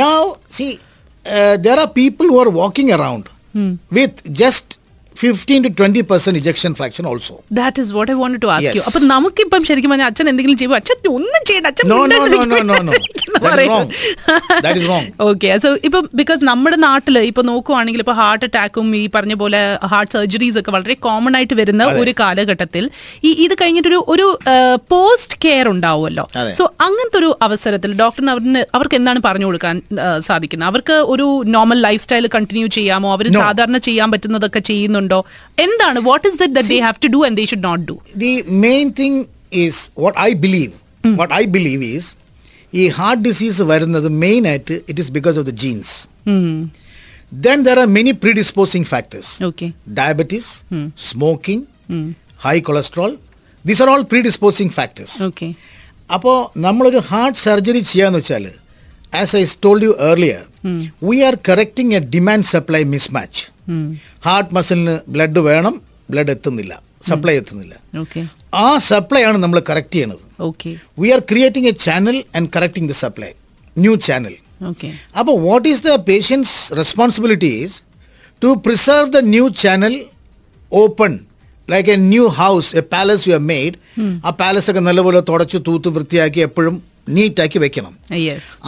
Now 0.00 0.18
see, 0.56 0.70
uh, 1.26 1.56
there 1.56 1.78
are 1.78 1.88
people 1.88 2.26
who 2.26 2.38
are 2.38 2.50
walking 2.50 2.92
around 2.92 3.28
with 3.90 4.14
just 4.32 4.75
15 5.16 5.62
to 5.64 5.70
20 5.72 6.02
percent 6.08 6.40
ejection 6.40 6.72
fraction 6.78 7.04
also. 7.10 7.34
That 7.58 7.80
is 7.82 7.92
what 7.96 8.10
I 8.12 8.18
want 8.20 8.38
to 8.42 8.48
ask 8.54 8.76
you. 8.76 8.82
അപ്പൊ 8.88 9.00
നമുക്കിപ്പം 9.06 9.62
ശരിക്കും 9.68 9.90
പറഞ്ഞാൽ 9.92 10.08
അച്ഛൻ 10.10 10.26
എന്തെങ്കിലും 10.32 10.58
ചെയ്യുമ്പോൾ 10.58 10.78
അച്ഛൻ 10.80 11.08
ഒന്നും 11.12 11.42
ചെയ്യണ്ട 11.48 11.66
അച്ഛൻ 11.72 11.86
No, 11.92 11.98
no, 12.06 12.18
no, 12.26 12.40
no, 12.52 12.58
no, 12.70 12.76
no. 12.88 12.92
That 13.46 13.58
is 13.60 13.68
wrong. 13.70 13.88
That 14.64 14.76
is 14.80 14.84
wrong. 14.90 15.06
Okay 15.28 15.50
so 15.64 15.70
ഇപ്പം 15.88 16.04
ബിക്കോസ് 16.20 16.40
നമ്മുടെ 16.44 16.78
നാട്ടിൽ 16.86 17.18
ഇപ്പൊ 17.30 17.42
നോക്കുവാണെങ്കിൽ 17.50 18.02
ഇപ്പൊ 18.04 18.14
ഹാർട്ട് 18.20 18.44
അറ്റാക്കും 18.48 18.86
ഈ 18.96 19.04
പറഞ്ഞ 19.16 19.34
പോലെ 19.42 19.60
ഹാർട്ട് 19.92 20.12
സർജറീസ് 20.16 20.58
ഒക്കെ 20.60 20.72
വളരെ 20.76 20.94
കോമൺ 21.06 21.36
ആയിട്ട് 21.38 21.54
വരുന്ന 21.60 21.84
ഒരു 22.02 22.14
കാലഘട്ടത്തിൽ 22.20 22.84
ഈ 23.24 23.32
ഇത് 23.46 23.54
കഴിഞ്ഞിട്ടൊരു 23.62 24.00
ഒരു 24.14 24.26
പോസ്റ്റ് 24.92 25.38
കെയർ 25.44 25.66
ഉണ്ടാവുമല്ലോ. 25.74 26.24
സോ 26.58 26.64
അങ്ങനത്തെ 26.86 27.18
ഒരു 27.22 27.30
അവസരത്തിൽ 27.42 27.90
ഡോക്ടറിന് 28.02 28.32
അവരിന് 28.34 28.62
അവർക്ക് 28.74 28.96
എന്താണ് 29.00 29.20
പറഞ്ഞു 29.26 29.46
കൊടുക്കാൻ 29.46 29.76
സാധിക്കുന്നത് 30.28 30.68
അവർക്ക് 30.70 30.98
ഒരു 31.14 31.26
നോർമൽ 31.56 31.80
ലൈഫ് 31.86 32.02
സ്റ്റൈൽ 32.04 32.26
കണ്ടിന്യൂ 32.36 32.68
ചെയ്യാമോ 32.78 33.10
അവർ. 33.16 33.26
സാധാരണ 33.40 33.78
ചെയ്യാൻ 33.86 34.08
പറ്റുന്നതൊക്കെ 34.12 34.60
ചെയ്യുന്നുണ്ടോ 34.70 35.04
എന്താണ്? 35.58 35.98
What 36.06 36.26
is 36.28 36.38
that 36.42 36.66
they 36.70 36.78
have 36.86 36.98
to 37.02 37.10
do 37.14 37.20
and 37.26 37.38
they 37.40 37.46
should 37.46 37.66
not 37.68 37.84
do 37.90 37.96
The 38.18 38.34
main 38.64 38.88
thing 38.92 39.16
is 39.62 39.74
what 39.96 40.14
I 40.20 40.32
believe. 40.36 40.72
What 41.14 41.30
I 41.32 41.46
believe 41.48 41.82
is 41.88 42.06
ഈ 42.72 42.84
ഹാർട്ട് 42.96 43.22
ഡിസീസ് 43.22 43.62
വരുന്നത് 43.68 44.08
മെയിൻ 44.22 44.42
ആയിട്ട് 44.50 44.76
it 44.90 45.00
is 45.02 45.12
because 45.12 45.36
of 45.40 45.46
the 45.46 45.54
genes 45.62 45.92
then 47.42 47.58
there 47.66 47.78
are 47.78 47.88
many 47.94 48.12
predisposing 48.22 48.88
factors 48.92 49.30
okay 49.44 49.66
diabetes 50.00 50.50
smoking 51.06 51.64
high 52.44 52.56
cholesterol 52.60 53.10
these 53.64 53.82
are 53.82 53.90
all 53.90 54.04
predisposing 54.12 54.74
factors 54.74 55.16
okay 55.22 55.48
അപ്പോൾ 56.10 56.36
നമ്മളൊരു 56.58 57.00
heart 57.08 57.40
surgery 57.40 57.82
ചെയ്യാന്ന് 57.92 58.20
വെച്ചാൽ 58.20 58.44
as 59.12 59.34
I 59.36 59.44
told 59.64 59.86
you 59.88 59.94
earlier 60.10 60.42
we 61.08 61.18
are 61.28 61.36
correcting 61.48 61.94
a 61.94 62.02
demand 62.14 62.48
supply 62.52 62.82
mismatch 62.94 63.42
heart 64.26 64.54
മസിലിന് 64.56 64.94
blood 65.14 65.40
വേണം 65.48 65.74
blood 66.10 66.32
എത്തുന്നില്ല 66.36 66.72
supply 67.08 67.34
എത്തുന്നില്ല. 67.40 67.74
ആ 68.64 68.68
supply 68.90 69.22
ആണ് 69.30 69.38
നമ്മൾ 69.44 69.58
കറക്റ്റ് 69.68 69.96
ചെയ്യണത്. 69.96 70.22
Okay. 70.48 70.70
We 71.02 71.08
are 71.16 71.20
creating 71.30 71.68
a 71.72 71.74
channel 71.86 72.16
and 72.36 72.50
correcting 72.56 72.88
the 72.92 72.96
supply 73.04 73.30
new 73.76 73.94
channel 74.08 74.34
okay. 74.70 74.88
അപ്പോൾ 75.20 75.36
what 75.46 75.68
is 75.72 75.82
the 75.88 75.92
patient's 76.10 76.52
responsibility 76.80 77.50
is 77.62 77.76
to 78.42 78.50
preserve 78.66 79.08
the 79.16 79.22
new 79.34 79.44
channel 79.62 79.94
open 80.72 81.12
like 81.68 81.90
a 81.94 81.98
new 82.12 82.24
house 82.40 82.70
a 82.80 82.84
palace 82.94 83.24
you 83.28 83.34
have 83.36 83.46
made 83.52 83.76
ആ 84.26 84.30
palace 84.42 84.68
ഒക്കെ 84.70 84.82
നല്ലപോലെ 84.88 85.20
തുടച്ച് 85.30 85.58
തൂത്ത് 85.68 85.88
വൃത്തിയാക്കി 85.96 86.40
എപ്പോഴും 86.48 86.76
നീറ്റാക്കി 87.16 87.58
വെക്കണം. 87.64 87.92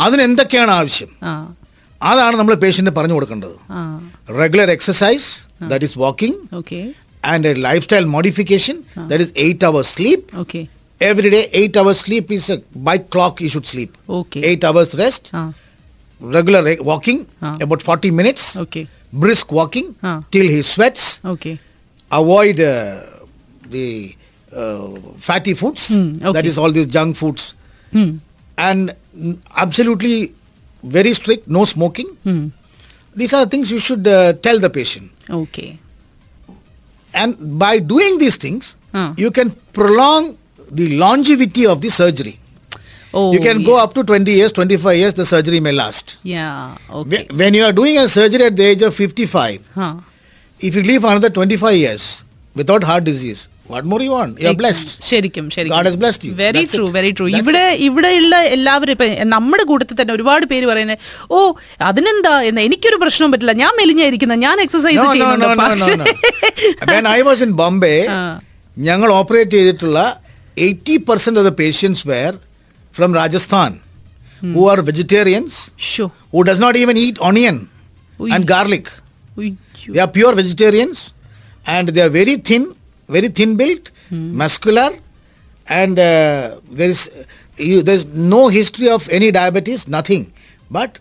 അതിന് 0.05 0.23
എന്തൊക്കെയാണ് 0.29 0.73
ആവശ്യം? 0.81 1.11
അതാണ് 2.01 2.37
നമ്മൾ 2.41 2.55
പേഷ്യന്റ് 2.65 2.93
പറഞ്ഞു 2.99 3.15
കൊടുക്കേണ്ടത് 3.19 3.55
ആ 3.77 3.83
regular 4.41 4.71
exercise 4.77 5.29
that 5.71 5.87
is 5.89 5.99
walking 6.05 6.39
okay 6.61 6.81
and 7.25 7.49
a 7.51 7.55
lifestyle 7.87 8.05
modification 8.17 8.77
that 9.11 9.25
is 9.27 9.35
eight 9.47 9.69
hours 9.71 9.93
sleep 9.99 10.29
okay 10.45 10.63
every 11.01 11.31
day 11.35 11.43
8 11.59 11.77
hours 11.81 11.99
sleep 12.05 12.29
is 12.37 12.45
a 12.53 12.57
by 12.87 12.95
clock 13.15 13.35
you 13.45 13.51
should 13.53 13.67
sleep 13.71 13.91
Okay. 14.17 14.41
8 14.49 14.65
hours 14.69 14.91
rest 15.01 15.25
ആ 15.39 15.43
regular 16.21 16.61
re- 16.69 16.81
walking 16.89 17.19
Ah. 17.49 17.53
about 17.67 17.83
40 17.89 18.11
minutes 18.21 18.45
okay 18.63 18.81
brisk 19.25 19.53
walking 19.59 19.87
Ah. 20.11 20.17
till 20.35 20.49
he 20.55 20.61
sweats 20.73 21.05
okay 21.33 21.53
avoid 22.11 22.59
uh, 22.71 22.97
the 23.75 23.87
uh, 24.53 24.89
fatty 25.29 25.55
foods 25.61 25.85
Hmm, 25.95 26.09
okay. 26.21 26.35
that 26.39 26.49
is 26.53 26.59
all 26.63 26.75
these 26.79 26.91
junk 26.97 27.13
foods 27.23 27.45
and 28.69 28.83
mm, 29.21 29.37
absolutely 29.57 30.17
very 30.83 31.13
strict, 31.15 31.49
no 31.49 31.65
smoking. 31.65 32.07
Hmm. 32.23 32.49
These 33.15 33.35
are 33.35 33.45
the 33.45 33.51
things 33.51 33.71
you 33.71 33.79
should 33.79 34.07
uh, 34.07 34.33
tell 34.35 34.59
the 34.59 34.71
patient. 34.71 35.11
Okay. 35.29 35.79
And 37.15 37.59
by 37.59 37.79
doing 37.79 38.19
these 38.19 38.37
things, 38.37 38.77
huh. 38.93 39.15
you 39.17 39.31
can 39.31 39.51
prolong 39.73 40.37
the 40.71 40.97
longevity 40.97 41.67
of 41.67 41.81
the 41.81 41.89
surgery. 41.91 42.39
Oh, 43.13 43.33
you 43.33 43.41
can 43.41 43.61
yes. 43.61 43.67
go 43.67 43.77
up 43.79 43.95
to 43.95 44.05
20 44.05 44.31
years, 44.31 44.53
25 44.53 44.97
years, 44.97 45.15
the 45.15 45.25
surgery 45.25 45.61
may 45.61 45.73
last. 45.73 46.19
Yeah, 46.23 46.77
okay. 46.91 47.27
When 47.33 47.55
you 47.55 47.65
are 47.65 47.73
doing 47.73 47.97
a 47.99 48.07
surgery 48.07 48.45
at 48.45 48.57
the 48.57 48.65
age 48.65 48.83
of 48.83 48.95
55, 48.95 49.67
huh. 49.75 49.97
if 50.61 50.75
you 50.75 50.83
live 50.83 51.05
another 51.05 51.31
25 51.31 51.75
years 51.75 52.25
without 52.55 52.85
heart 52.85 53.05
disease, 53.05 53.49
ശരിക്കും 55.09 55.45
ശരിക്കും. 55.51 55.75
Very 56.39 56.63
true. 56.73 56.85
Very 56.97 57.11
true 57.11 57.27
ഇവിടെ 57.41 57.65
ഇവിടെയുള്ള 57.87 58.37
എല്ലാവരും 58.55 58.93
ഇപ്പൊ 58.93 59.07
നമ്മുടെ 59.29 59.65
കൂട്ടത്തിൽ 59.65 59.97
തന്നെ 60.01 60.15
ഒരുപാട് 60.15 60.47
പേര് 60.47 60.67
പറയുന്നത് 60.67 60.99
ഓ 61.31 61.39
അതിനെന്താ 61.83 62.35
എന്ന് 62.43 62.61
എനിക്കൊരു 62.61 62.99
പ്രശ്നവും 63.03 63.33
പറ്റില്ല. 63.33 63.55
ഞാൻ 63.63 63.73
മെലിഞ്ഞായിരിക്കുന്ന. 63.81 64.37
ഞാൻ 64.47 64.57
എക്സസൈസ് 64.65 64.99
Ah. 68.17 68.31
ഞങ്ങൾ 68.87 69.09
ഓപ്പറേറ്റ് 69.13 69.55
ചെയ്തിട്ടുള്ള 69.57 69.99
eighty 70.57 70.97
percent 71.09 71.41
of 71.41 71.49
the 71.49 71.55
patients 71.61 72.03
were 72.09 72.33
from 72.95 73.11
Rajasthan 73.15 73.73
who 74.43 74.65
are 74.71 74.81
vegetarians 74.89 75.59
who 76.33 76.43
does 76.43 76.63
not 76.65 76.79
even 76.79 76.99
eat 76.99 77.21
eat 77.29 77.59
and 78.35 78.47
garlic 78.47 78.91
and 79.37 79.99
are 80.01 80.09
pure 80.17 80.35
vegetarians 80.35 81.03
and 81.67 81.91
vegetarians 81.91 82.03
are 82.05 82.11
very 82.19 82.35
are 82.43 82.67
very 83.09 83.29
thin, 83.29 83.57
very 83.57 83.57
thin 83.57 83.57
built, 83.57 83.91
muscular, 84.11 84.91
and 85.69 85.99
uh, 85.99 86.57
there 86.71 86.91
is 86.91 87.11
you, 87.59 87.83
there 87.83 87.95
is 87.95 88.07
no 88.15 88.49
history 88.49 88.89
of 88.89 89.09
any 89.11 89.31
diabetes, 89.31 89.89
nothing, 89.89 90.33
but 90.71 90.99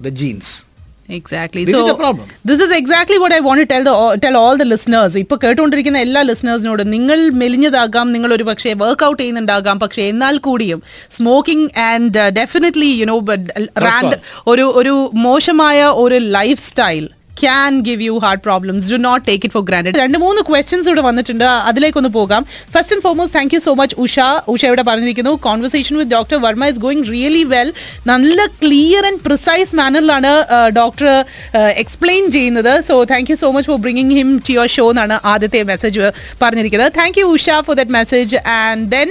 the 0.00 0.10
genes. 0.10 0.64
Exactly 1.08 1.64
This 1.64 1.74
so 1.74 1.80
is 1.80 1.88
the 1.88 1.94
problem. 1.94 2.26
This 2.46 2.62
is 2.62 2.72
exactly 2.72 3.16
what 3.16 3.34
I 3.34 3.40
want 3.40 3.62
tell 3.70 3.82
tell 4.24 4.36
all 4.36 4.56
the 4.56 4.62
listeners 4.62 5.16
ഇപ്പൊ 5.16 5.36
കേട്ടുകൊണ്ടിരിക്കുന്ന 5.36 5.98
എല്ലാ 5.98 6.22
ലിസണേഴ്സിനോടും 6.22 6.90
നിങ്ങൾ 6.90 7.30
മെലിഞ്ഞതാകാം 7.30 8.12
നിങ്ങൾ 8.12 8.32
ഒരു 8.32 8.42
പക്ഷേ 8.42 8.72
workout 8.72 9.22
ചെയ്യുന്നുണ്ടാകാം 9.22 9.78
പക്ഷേ 9.78 10.02
എന്നാൽ 10.02 10.36
കൂടിയും 10.38 10.82
smoking 11.16 11.68
and 11.78 12.30
definitely 12.40 12.90
you know 13.02 13.18
rand 13.86 14.18
ഒരു 14.46 14.62
ഒരു 14.62 15.10
മോശമായ 15.26 15.84
ഒരു 16.04 16.14
lifestyle 16.68 17.10
can 17.40 17.72
give 17.86 18.02
you 18.08 18.14
heart 18.24 18.42
problems 18.46 18.90
do 18.92 18.98
not 19.06 19.22
take 19.28 19.42
it 19.46 19.54
for 19.56 19.64
grand 19.68 19.92
രണ്ട് 20.02 20.18
മൂന്ന് 20.24 20.40
ക്വസ്റ്റ്യൻസ് 20.48 20.86
ഇവിടെ 20.90 21.04
വന്നിട്ടുണ്ട്. 21.08 21.46
അതിലേക്കൊന്ന് 21.70 22.10
പോകാം. 22.18 22.42
First 22.74 22.94
and 22.94 23.04
foremost 23.06 23.36
thank 23.38 23.54
you 23.56 23.60
so 23.66 23.74
much 23.80 23.96
Usha. 24.04 24.16
Usha 24.52 24.62
ഇവിടെ 24.70 24.84
പറഞ്ഞിരിക്കുന്നു. 24.90 25.32
Conversation 25.48 25.96
with 26.00 26.12
doctor 26.16 26.38
Varma 26.46 26.70
is 26.72 26.80
going 26.86 27.04
really 27.14 27.44
well 27.54 27.70
നല്ല 28.12 28.46
ക്ലിയർ 28.62 29.02
ആൻഡ് 29.10 29.22
പ്രിസൈസ് 29.26 29.72
മാനറിലാണ് 29.82 30.32
ഡോക്ടർ 30.80 31.10
എക്സ്പ്ലെയിൻ 31.84 32.24
ചെയ്യുന്നത്. 32.36 32.72
So 32.88 32.96
thank 33.12 33.30
you 33.32 33.38
so 33.44 33.50
much 33.56 33.70
for 33.72 33.80
bringing 33.86 34.16
him 34.20 34.30
to 34.48 34.52
your 34.56 34.70
show 34.78 34.86
എന്നാണ് 34.94 35.18
ആദ്യത്തെ 35.34 35.62
message 35.74 36.10
പറഞ്ഞിരിക്കുന്നത്. 36.42 36.92
Thank 37.00 37.20
you 37.22 37.26
Usha 37.36 37.60
for 37.68 37.76
that 37.82 37.94
message 38.00 38.36
and 38.62 38.84
then 38.96 39.10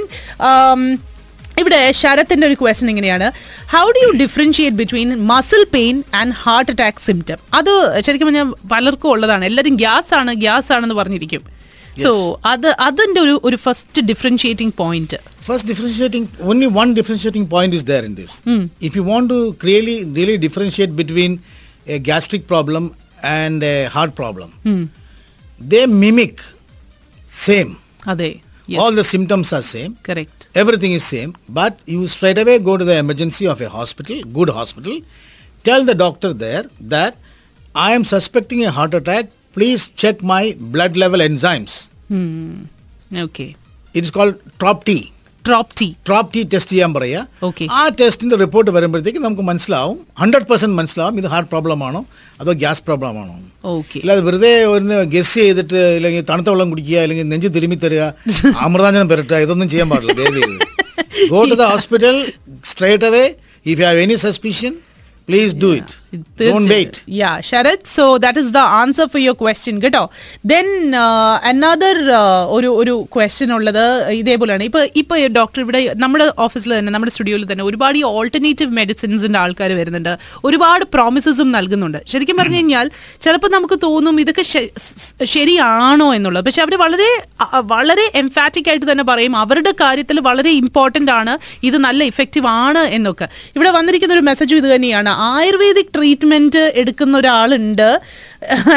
ഇവിടെ 1.58 1.80
ശരത്തിന്റെ 2.00 2.46
ഒരു 2.48 2.56
question 2.62 2.90
ഇങ്ങനെയാണ്. 2.92 3.28
How 3.74 3.84
do 3.96 4.02
you 4.06 4.12
differentiate 4.22 4.78
between 4.78 5.10
muscle 5.32 5.64
pain 5.76 5.96
and 6.20 6.34
heart 6.44 6.72
attack 6.74 7.04
symptom 7.08 7.40
അത് 7.60 7.72
ശരിക്കും 8.06 8.28
പറഞ്ഞാൽ 8.30 8.52
പലർക്കും 8.74 9.10
ഉള്ളതാണ്. 9.14 9.44
എല്ലാരും 9.50 9.76
ഗ്യാസ് 9.84 10.14
ആണ് 10.20 10.34
ഗ്യാസ് 10.44 10.72
ആണെന്ന് 10.76 10.98
പറഞ്ഞിരിക്കും 11.02 11.44
സോ 12.04 12.12
അത് 12.52 12.68
അതിന്റെ 12.86 13.20
ഒരു 13.22 13.36
ഒരു 13.44 13.58
first 13.64 14.02
differentiating 14.10 14.74
point 14.78 15.18
first 15.48 15.70
differentiating 15.72 16.28
only 16.52 16.70
one 16.78 16.90
differentiating 17.00 17.50
point 17.50 17.78
is 17.80 17.88
there 17.90 18.06
in 18.10 18.16
this 18.22 18.38
if 18.88 18.94
you 18.98 19.04
want 19.10 19.34
to 19.34 19.40
clearly 19.64 19.98
really 20.18 20.38
differentiate 20.46 20.96
between 21.02 21.34
a 21.88 21.98
gastric 22.10 22.48
problem 22.48 22.86
and 23.36 23.66
a 23.66 23.76
heart 23.96 24.16
problem 24.16 24.50
they 25.74 25.82
mimic 26.04 26.44
same 27.30 27.70
അതെ. 28.08 28.32
Yes. 28.68 28.82
All 28.82 28.92
the 28.92 29.04
symptoms 29.04 29.52
are 29.54 29.62
same. 29.62 29.96
Correct. 30.04 30.48
Everything 30.56 30.92
is 30.94 31.04
same. 31.04 31.36
But 31.50 31.80
you 31.86 32.08
straight 32.08 32.38
away 32.38 32.60
go 32.60 32.78
to 32.78 32.86
the 32.86 32.96
emergency 32.98 33.48
of 33.48 33.62
a 33.62 33.70
hospital, 33.70 34.24
good 34.24 34.50
hospital. 34.50 35.02
Tell 35.64 35.84
the 35.86 35.96
doctor 35.96 36.34
there 36.34 36.66
that 36.80 37.18
I 37.76 37.94
am 37.94 38.04
suspecting 38.04 38.66
a 38.66 38.72
heart 38.72 38.94
attack. 38.94 39.30
Please 39.54 39.88
check 39.90 40.24
my 40.24 40.56
blood 40.60 40.96
level 40.98 41.20
enzymes. 41.20 41.90
Hmm. 42.08 42.64
Okay. 43.14 43.56
It 43.94 44.04
is 44.04 44.12
called 44.12 44.40
TROP-T. 44.60 45.14
Trop 45.48 45.76
T 45.82 45.96
trop 46.08 46.34
T 46.34 46.42
test 46.54 46.72
ചെയ്യാൻ 46.72 46.94
പറയുക. 46.94 47.28
Okay. 47.46 47.68
ആ 47.72 47.88
ടെസ്റ്റിന്റെ 47.88 48.36
report 48.36 48.72
വരുമ്പോഴത്തേക്ക് 48.72 49.20
നമുക്ക് 49.20 49.42
മനസ്സിലാവും. 49.42 50.00
Hundred 50.20 50.48
percent 50.48 50.76
മനസ്സിലാവും. 50.76 51.18
ഇത് 51.18 51.28
heart 51.28 51.50
problem 51.50 51.84
ആണോ? 51.84 52.06
അതോ 52.42 52.52
ഗ്യാസ് 52.52 52.84
പ്രോബ്ലം 52.84 53.22
ആണോ? 53.22 53.36
അല്ലാതെ 53.66 54.22
വെറുതെ 54.22 54.66
ഒരു 54.66 54.84
ഗസ് 55.04 55.36
ചെയ്തിട്ട് 55.36 55.76
അല്ലെങ്കിൽ 55.96 56.26
തണുത്ത 56.30 56.50
വെള്ളം 56.50 56.70
കുടിക്കുക 56.70 56.98
അല്ലെങ്കിൽ 56.98 57.28
നെഞ്ച് 57.30 57.48
തിരുമി 57.48 57.76
തരിക 57.76 58.02
അമൃതാഞ്ജനം 58.60 59.10
പെരട്ടുക 59.10 59.36
ഇതൊന്നും 59.36 59.70
ചെയ്യാൻ 59.70 59.90
പാടില്ല. 59.90 60.14
ദയവ് 60.14 60.60
go 61.30 61.44
to 61.44 61.54
the 61.54 61.62
hospital 61.62 62.34
straight 62.66 63.06
away 63.06 63.34
if 63.66 63.82
have 63.82 64.00
any 64.00 64.14
suspicion 64.14 64.76
please 65.30 65.56
do 65.64 65.72
it 65.80 66.00
yeah 67.20 67.30
Sharath 67.50 67.86
so 67.96 68.06
that 68.24 68.40
is 68.44 68.52
the 68.56 68.62
answer 68.80 69.06
for 69.12 69.22
your 69.26 69.36
question 69.42 69.76
കേട്ടോ 69.84 70.02
ദെൻ 70.52 70.68
അനദർ 71.50 71.98
ഒരു 72.56 72.70
ഒരു 72.82 72.94
ക്വസ്റ്റ്യൻ 73.16 73.52
ഉള്ളത് 73.58 73.86
ഇതേപോലെയാണ്. 74.22 74.64
ഇപ്പൊ 74.70 74.80
ഇപ്പൊ 75.02 75.16
ഡോക്ടർ 75.38 75.60
ഇവിടെ 75.66 75.82
നമ്മുടെ 76.04 76.26
ഓഫീസിൽ 76.46 76.72
തന്നെ 76.78 76.94
നമ്മുടെ 76.96 77.14
സ്റ്റുഡിയോയിൽ 77.16 77.46
തന്നെ 77.52 77.66
ഒരുപാട് 77.70 77.98
ഈ 78.02 78.04
ഓൾട്ടർനേറ്റീവ് 78.18 78.72
മെഡിസിൻസിന്റെ 78.80 79.40
ആൾക്കാർ 79.44 79.72
വരുന്നുണ്ട്. 79.82 80.14
ഒരുപാട് 80.50 80.86
പ്രോമിസസും 80.96 81.50
നൽകുന്നുണ്ട്. 81.58 82.00
ശരിക്കും 82.14 82.38
പറഞ്ഞു 82.42 82.60
കഴിഞ്ഞാൽ 82.60 82.90
ചിലപ്പോൾ 83.26 83.52
നമുക്ക് 83.56 83.78
തോന്നും 83.86 84.20
ഇതൊക്കെ 84.26 84.46
ശരിയാണോ 85.36 86.10
എന്നുള്ളത്. 86.18 86.46
പക്ഷെ 86.50 86.64
അവർ 86.66 86.76
വളരെ 86.86 87.10
വളരെ 87.74 88.08
എംഫാറ്റിക് 88.24 88.70
ആയിട്ട് 88.74 88.88
തന്നെ 88.92 89.08
പറയും 89.12 89.34
അവരുടെ 89.44 89.74
കാര്യത്തിൽ 89.84 90.20
വളരെ 90.30 90.54
ഇമ്പോർട്ടന്റ് 90.62 91.14
ആണ് 91.20 91.36
ഇത് 91.70 91.80
നല്ല 91.88 92.02
ഇഫക്റ്റീവ് 92.12 92.48
ആണ് 92.66 92.84
എന്നൊക്കെ. 93.00 93.30
ഇവിടെ 93.56 93.74
വന്നിരിക്കുന്ന 93.80 94.20
ഒരു 94.20 94.26
മെസ്സേജും 94.32 94.58
ഇത് 94.64 94.70
തന്നെയാണ്. 94.76 95.14
ആയുർവേദിക് 95.22 95.92
ട്രീറ്റ്മെന്റ് 95.98 96.72
എടുക്കുന്ന 96.82 97.18
ഒരാളുണ്ട്. 97.18 97.90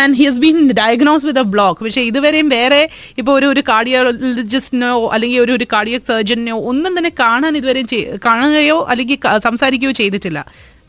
And 0.01 0.15
he 0.19 0.25
has 0.29 0.39
been 0.39 0.59
diagnose 0.71 1.27
with 1.27 1.43
a 1.45 1.47
block 1.55 1.85
പക്ഷെ 1.85 2.03
ഇതുവരെയും 2.11 2.49
വേറെ 2.49 2.83
ഇപ്പൊ 3.19 3.33
ഒരു 3.39 3.47
ഒരു 3.47 3.63
കാർഡിയോളജിസ്റ്റിനോ 3.69 5.09
അല്ലെങ്കിൽ 5.15 5.41
ഒരു 5.41 5.53
ഒരു 5.53 5.67
കാർഡിയക് 5.73 6.07
സർജനോ 6.09 6.57
ഒന്നും 6.73 6.99
തന്നെ 6.99 7.13
കാണാൻ 7.21 7.57
ഇതുവരെ 7.57 7.85
കാണുകയോ 8.27 8.87
അല്ലെങ്കിൽ 8.91 9.19
സംസാരിക്കുകയോ 9.45 9.91
ചെയ്തിട്ടില്ല. 10.01 10.41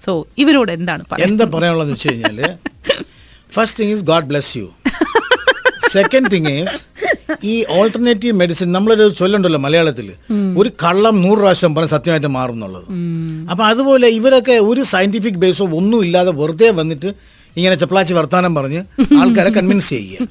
സോ 0.06 0.14
ഇവരോട് 0.38 0.72
എന്താണ് 0.72 1.04
എന്താ 1.20 1.46
പറയാനുള്ളത് 1.54 1.92
വെച്ച് 1.92 2.10
first 3.56 3.84
thing 3.84 3.94
is 3.96 4.04
God 4.12 4.26
bless 4.26 4.58
you 4.58 4.68
second 5.98 6.32
thing 6.34 6.52
is 6.58 6.78
ഈ 7.52 7.54
ഓൾട്ടർനേറ്റീവ് 7.78 8.34
മെഡിസിൻ 8.42 8.68
നമ്മളൊരു 8.76 9.06
ചൊല്ലുണ്ടല്ലോ 9.20 9.60
മലയാളത്തിൽ 9.66 10.08
ഒരു 10.62 10.70
കള്ളം 10.84 11.16
നൂറ് 11.26 11.40
പ്രാവശ്യം 11.44 11.76
പറഞ്ഞ് 11.76 11.94
സത്യമായിട്ട് 11.96 12.32
മാറും 12.38 12.58
എന്നുള്ളത് 12.58 12.88
അപ്പൊ 13.52 13.64
അതുപോലെ 13.72 14.08
ഇവരൊക്കെ 14.20 14.58
ഒരു 14.70 14.84
സയന്റിഫിക് 14.94 15.40
ബേസോ 15.44 15.66
ഒന്നും 15.80 16.00
ഇല്ലാതെ 16.08 16.34
വെറുതെ 16.42 16.70
വന്നിട്ട് 16.82 17.12
ഇങ്ങനെ 17.58 17.76
ചെപ്പളാച്ചി 17.82 18.14
വർത്താനം 18.18 18.54
പറഞ്ഞ് 18.56 18.80
ആൾക്കാരെ 19.22 19.52
കൺവിൻസ് 19.58 19.90
ചെയ്യുക. 19.96 20.26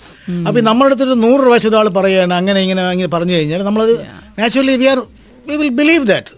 അപ്പൊ 0.46 0.58
നമ്മുടെ 0.68 0.88
അടുത്തൊരു 0.88 1.14
നൂറ് 1.22 1.40
പ്രാവശ്യം 1.44 1.70
ഒരാൾ 1.70 1.86
പറയുകയാണ് 1.98 2.34
അങ്ങനെ 2.40 2.58
ഇങ്ങനെ 2.64 2.82
ഇങ്ങനെ 2.96 3.10
പറഞ്ഞു 3.14 3.34
കഴിഞ്ഞാൽ 3.36 3.62
നമ്മളത് 3.68 3.94
naturally 4.38 4.74
we 4.82 4.88
are 4.92 5.00
we 5.46 5.54
will 5.62 5.72
believe 5.80 6.04
that. 6.12 6.32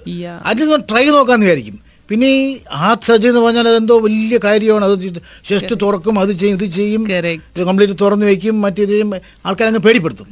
At least 0.49 0.87
try 0.93 1.05
നോക്കാന്ന് 1.17 1.47
വിചാരിക്കും. 1.47 1.77
പിന്നെ 2.11 2.29
ഈ 2.41 2.43
ഹാർട്ട് 2.81 3.07
സർജറി 3.09 3.31
എന്ന് 3.33 3.41
പറഞ്ഞാൽ 3.45 3.67
അതെന്തോ 3.71 3.95
വലിയ 4.07 4.37
കാര്യമാണ്. 4.45 4.85
അത് 4.89 5.07
ചെസ്റ്റ് 5.49 5.75
തുറക്കും 5.83 6.15
അത് 6.23 6.33
ചെയ്യും 6.41 6.57
ഇത് 6.59 6.67
ചെയ്യും. 6.79 7.03
കംപ്ലീറ്റ് 7.69 7.97
തുറന്നു 8.03 8.27
വെക്കും 8.31 8.57
മറ്റേത് 8.65 8.93
ചെയ്യും. 8.95 9.11
ആൾക്കാരങ്ങ് 9.47 9.83
പേടിപ്പെടുത്തും. 9.87 10.29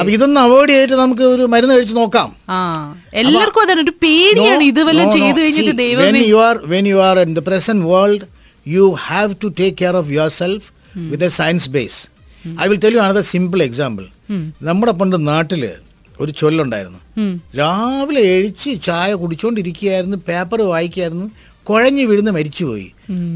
അപ്പൊ 0.00 0.10
ഇതൊന്നും 0.16 0.40
അവോയ്ഡ് 0.46 0.72
ചെയ്തിട്ട് 0.74 0.96
നമുക്ക് 1.02 1.24
ഒരു 1.34 1.46
മരുന്ന് 1.54 1.76
കഴിച്ച് 1.78 1.96
നോക്കാം. 2.00 2.30
എല്ലാവർക്കും 3.22 3.62
അതാണ് 3.66 3.82
ഒരു 3.86 3.94
പേടിയാണ്. 4.04 4.62
ചെയ്തു 5.16 5.38
കഴിഞ്ഞിട്ട് 5.44 5.86
when 6.04 6.18
you 6.32 6.40
are 6.48 6.56
when 6.74 6.88
you 6.92 7.00
are 7.08 7.18
in 7.26 7.32
the 7.40 7.44
present 7.50 7.86
world 7.92 8.26
you 8.66 8.84
have 9.06 9.32
to 9.44 9.50
take 9.60 9.76
care 9.82 9.96
of 10.02 10.12
yourself 10.40 10.68
with 11.12 11.26
a 11.30 11.32
science 11.40 11.68
base 11.78 12.00
I 12.62 12.68
will 12.72 12.80
tell 12.84 12.94
you 12.98 13.02
another 13.06 13.26
simple 13.32 13.62
example 13.70 14.06
നമ്മുടെ 14.68 14.92
പണ്ട് 15.00 15.16
നാട്ടിൽ 15.32 15.64
ഒരു 16.22 16.32
ചൊല്ലുണ്ടായിരുന്നു. 16.40 17.00
രാവിലെ 17.60 18.22
എഴിച്ച് 18.34 18.70
ചായ 18.86 19.10
കുടിച്ചോണ്ടിരിക്കുകയായിരുന്നു 19.22 20.18
പേപ്പർ 20.28 20.60
വായിക്കായിരുന്നു 20.72 21.26
കുഴഞ്ഞു 21.68 22.02
വീഴുന്ന 22.08 22.30
മരിച്ചുപോയി. 22.36 22.86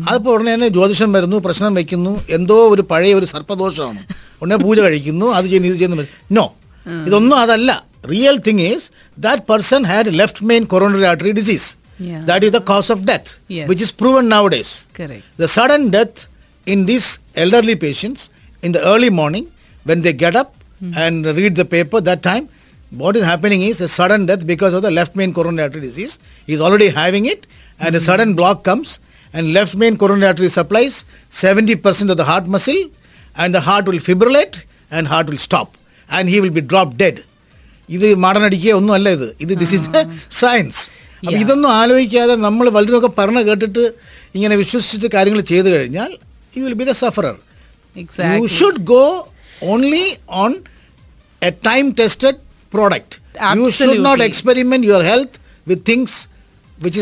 അതിപ്പോ 0.08 0.30
ഉടനെ 0.36 0.50
തന്നെ 0.54 0.68
ജ്യോതിഷം 0.76 1.10
വരുന്നു 1.16 1.36
പ്രശ്നം 1.46 1.74
വെക്കുന്നു 1.78 2.12
എന്തോ 2.36 2.56
ഒരു 2.74 2.82
പഴയ 2.90 3.12
ഒരു 3.18 3.26
സർപ്പദോഷമാണ്. 3.32 4.02
ഉടനെ 4.40 4.56
പൂജ 4.64 4.78
കഴിക്കുന്നു 4.86 5.26
അത് 5.36 5.46
ചെയ്യുന്നു 5.50 5.70
ഇത് 5.70 5.78
ചെയ്യുന്നു 5.80 6.06
നോ 6.38 6.44
ഇതൊന്നും 7.06 7.36
അതല്ല. 7.44 7.70
Real 8.12 8.36
thing 8.46 8.64
is 8.70 8.86
that 9.26 9.42
person 9.50 9.82
had 9.90 10.10
left 10.20 10.44
main 10.50 10.64
coronary 10.72 11.06
artery 11.12 11.32
disease 11.40 11.68
that 12.28 12.46
is 12.48 12.54
the 12.58 12.60
cause 12.72 12.90
of 12.94 13.02
death 13.10 13.32
which 13.70 13.84
is 13.86 13.94
proven 14.02 14.24
nowadays 14.56 14.74
the 15.42 15.50
sudden 15.56 15.82
death 15.96 16.20
in 16.74 16.80
these 16.92 17.10
elderly 17.44 17.76
patients 17.86 18.24
in 18.62 18.72
the 18.76 18.84
early 18.92 19.10
morning 19.22 19.48
when 19.90 20.00
the 20.08 20.12
get 20.24 20.40
up 20.42 20.54
and 21.06 21.36
read 21.40 21.56
the 21.62 21.66
paper 21.74 21.86
paper 21.88 22.00
that 22.08 22.22
time, 22.22 22.44
what 22.91 23.15
is 23.15 23.23
happening 23.23 23.61
is 23.63 23.81
a 23.81 23.89
sudden 23.89 24.25
death 24.25 24.45
because 24.45 24.73
of 24.73 24.81
the 24.81 24.91
left 24.91 25.15
main 25.15 25.33
coronary 25.33 25.63
artery 25.63 25.81
disease. 25.81 26.13
He's 26.47 26.61
already 26.61 26.89
having 26.91 27.25
it 27.27 27.41
and 27.79 27.95
a 27.95 28.01
sudden 28.01 28.33
block 28.33 28.63
comes 28.63 28.89
and 29.33 29.53
left 29.53 29.75
main 29.75 29.97
coronary 29.97 30.27
artery 30.27 30.49
supplies 30.49 30.95
70% 31.33 32.11
of 32.11 32.17
the 32.17 32.25
heart 32.25 32.47
muscle 32.47 32.81
and 33.35 33.53
the 33.53 33.61
heart 33.61 33.85
will 33.87 34.01
fibrillate 34.07 34.57
and 34.91 35.07
heart 35.07 35.27
will 35.27 35.37
stop 35.39 35.69
and 36.09 36.29
he 36.29 36.39
will 36.39 36.51
be 36.51 36.63
dropped 36.63 36.97
dead. 36.97 37.17
ഇത് 37.89 38.05
മാടനടിക്കുക 38.23 38.73
ഒന്നും 38.79 38.93
അല്ല 38.97 39.07
ഇത് 39.17 39.25
ഇത് 39.43 39.53
this 39.61 39.73
is 39.77 39.89
science 40.41 40.81
അപ്പൊ 41.23 41.31
Yeah. 41.31 41.43
ഇതൊന്നും 41.43 41.69
ആലോചിക്കാതെ 41.79 42.33
നമ്മൾ 42.45 42.65
വളരെയൊക്കെ 42.75 43.09
പറഞ്ഞ 43.17 43.39
കേട്ടിട്ട് 43.49 43.83
ഇങ്ങനെ 44.35 44.55
വിശ്വസിച്ചിട്ട് 44.61 45.09
കാര്യങ്ങൾ 45.15 45.41
ചെയ്തു 45.51 45.69
കഴിഞ്ഞാൽ 45.73 46.11
you 46.53 46.61
will 46.67 46.75
be 46.81 46.85
the 46.89 46.95
sufferer 47.03 47.33
you 47.35 48.01
Exactly. 48.03 48.49
Should 48.57 48.81
go 48.91 49.03
only 49.73 50.05
on 50.43 50.53
a 51.41 51.51
time 51.69 51.85
tested 51.99 52.39
product 52.72 53.16
you 53.58 53.68
should 53.78 53.98
not 54.08 54.22
experiment 54.22 54.28
experiment 54.30 54.88
your 54.90 55.04
health 55.12 55.38
with 55.66 55.86
things 55.92 56.18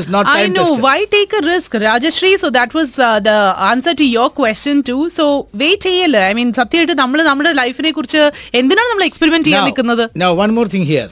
is 0.01 0.07
not 0.09 0.25
time 0.27 0.37
I 0.37 0.47
know. 0.49 0.63
Tested. 0.63 0.83
Why 0.85 0.99
take 1.15 1.33
a 1.33 1.43
risk, 1.45 1.73
Rajashree, 1.83 2.35
So 2.43 2.49
that 2.51 2.71
was 2.73 2.91
uh, 2.99 3.21
the 3.21 3.35
answer 3.71 3.93
to 3.95 4.05
your 4.07 4.29
question 4.31 4.83
too. 4.83 5.03
So 5.17 5.25
wait 5.63 5.81
a 5.81 5.83
ചെയ്യല്ലേ 5.87 6.23
I 6.29 6.33
mean 6.39 6.51
സത്യമായിട്ട് 6.59 6.95
നമ്മൾ 7.03 7.19
നമ്മുടെ 7.29 7.51
ലൈഫിനെ 7.61 7.91
കുറിച്ച് 7.99 8.23
എന്തിനാണ് 8.61 8.89
നമ്മൾ 8.93 9.07
experiment 9.11 9.49
ചെയ്യാൻ 9.49 9.65
നിൽക്കുന്നത് 9.69 10.05
Now, 10.25 10.31
one 10.43 10.53
more 10.59 10.69
thing 10.75 10.85
here. 10.93 11.09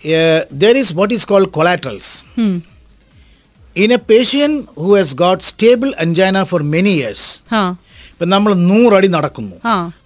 Uh, 0.00 0.40
there 0.62 0.76
is 0.76 0.88
what 0.98 1.10
is 1.16 1.24
called 1.30 1.48
collaterals. 1.56 2.08
In 3.76 3.90
a 3.92 4.00
patient 4.12 4.54
who 4.82 4.90
has 4.98 5.10
got 5.24 5.38
stable 5.42 5.90
angina 6.04 6.42
for 6.52 6.60
many 6.76 6.92
years, 7.00 7.22
ആ 7.58 7.62
ഇപ്പൊ 8.12 8.26
നമ്മൾ 8.34 8.52
നൂറടി 8.70 9.08
നടക്കുന്നു. 9.16 9.56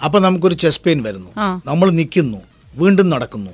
അപ്പൊ 0.07 0.19
നമുക്കൊരു 0.27 0.57
ചെസ്റ്റ് 0.63 0.85
പെയിൻ 0.87 1.01
വരുന്നു. 1.09 1.31
നമ്മൾ 1.71 1.91
നിൽക്കുന്നു 1.99 2.41
വീണ്ടും 2.81 3.07
നടക്കുന്നു. 3.15 3.51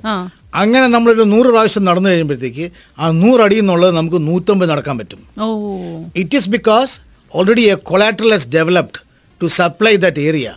അങ്ങനെ 0.61 0.87
നമ്മളൊരു 0.93 1.23
നൂറ് 1.33 1.49
പ്രാവശ്യം 1.53 1.83
നടന്നു 1.89 2.09
കഴിയുമ്പോഴത്തേക്ക് 2.11 2.65
ആ 3.01 3.07
നൂറടി 3.21 3.57
എന്നുള്ളത് 3.63 3.93
നമുക്ക് 3.99 4.19
നൂറ്റമ്പത് 4.27 4.69
നടക്കാൻ 4.73 4.95
പറ്റും. 5.01 5.21
It 6.21 6.35
is 6.39 6.49
because 6.57 6.93
already 7.31 7.63
a 7.73 7.75
collateral 7.91 8.31
has 8.35 8.49
developed 8.57 8.99
to 9.41 9.47
supply 9.59 9.93
that 10.05 10.21
area 10.29 10.49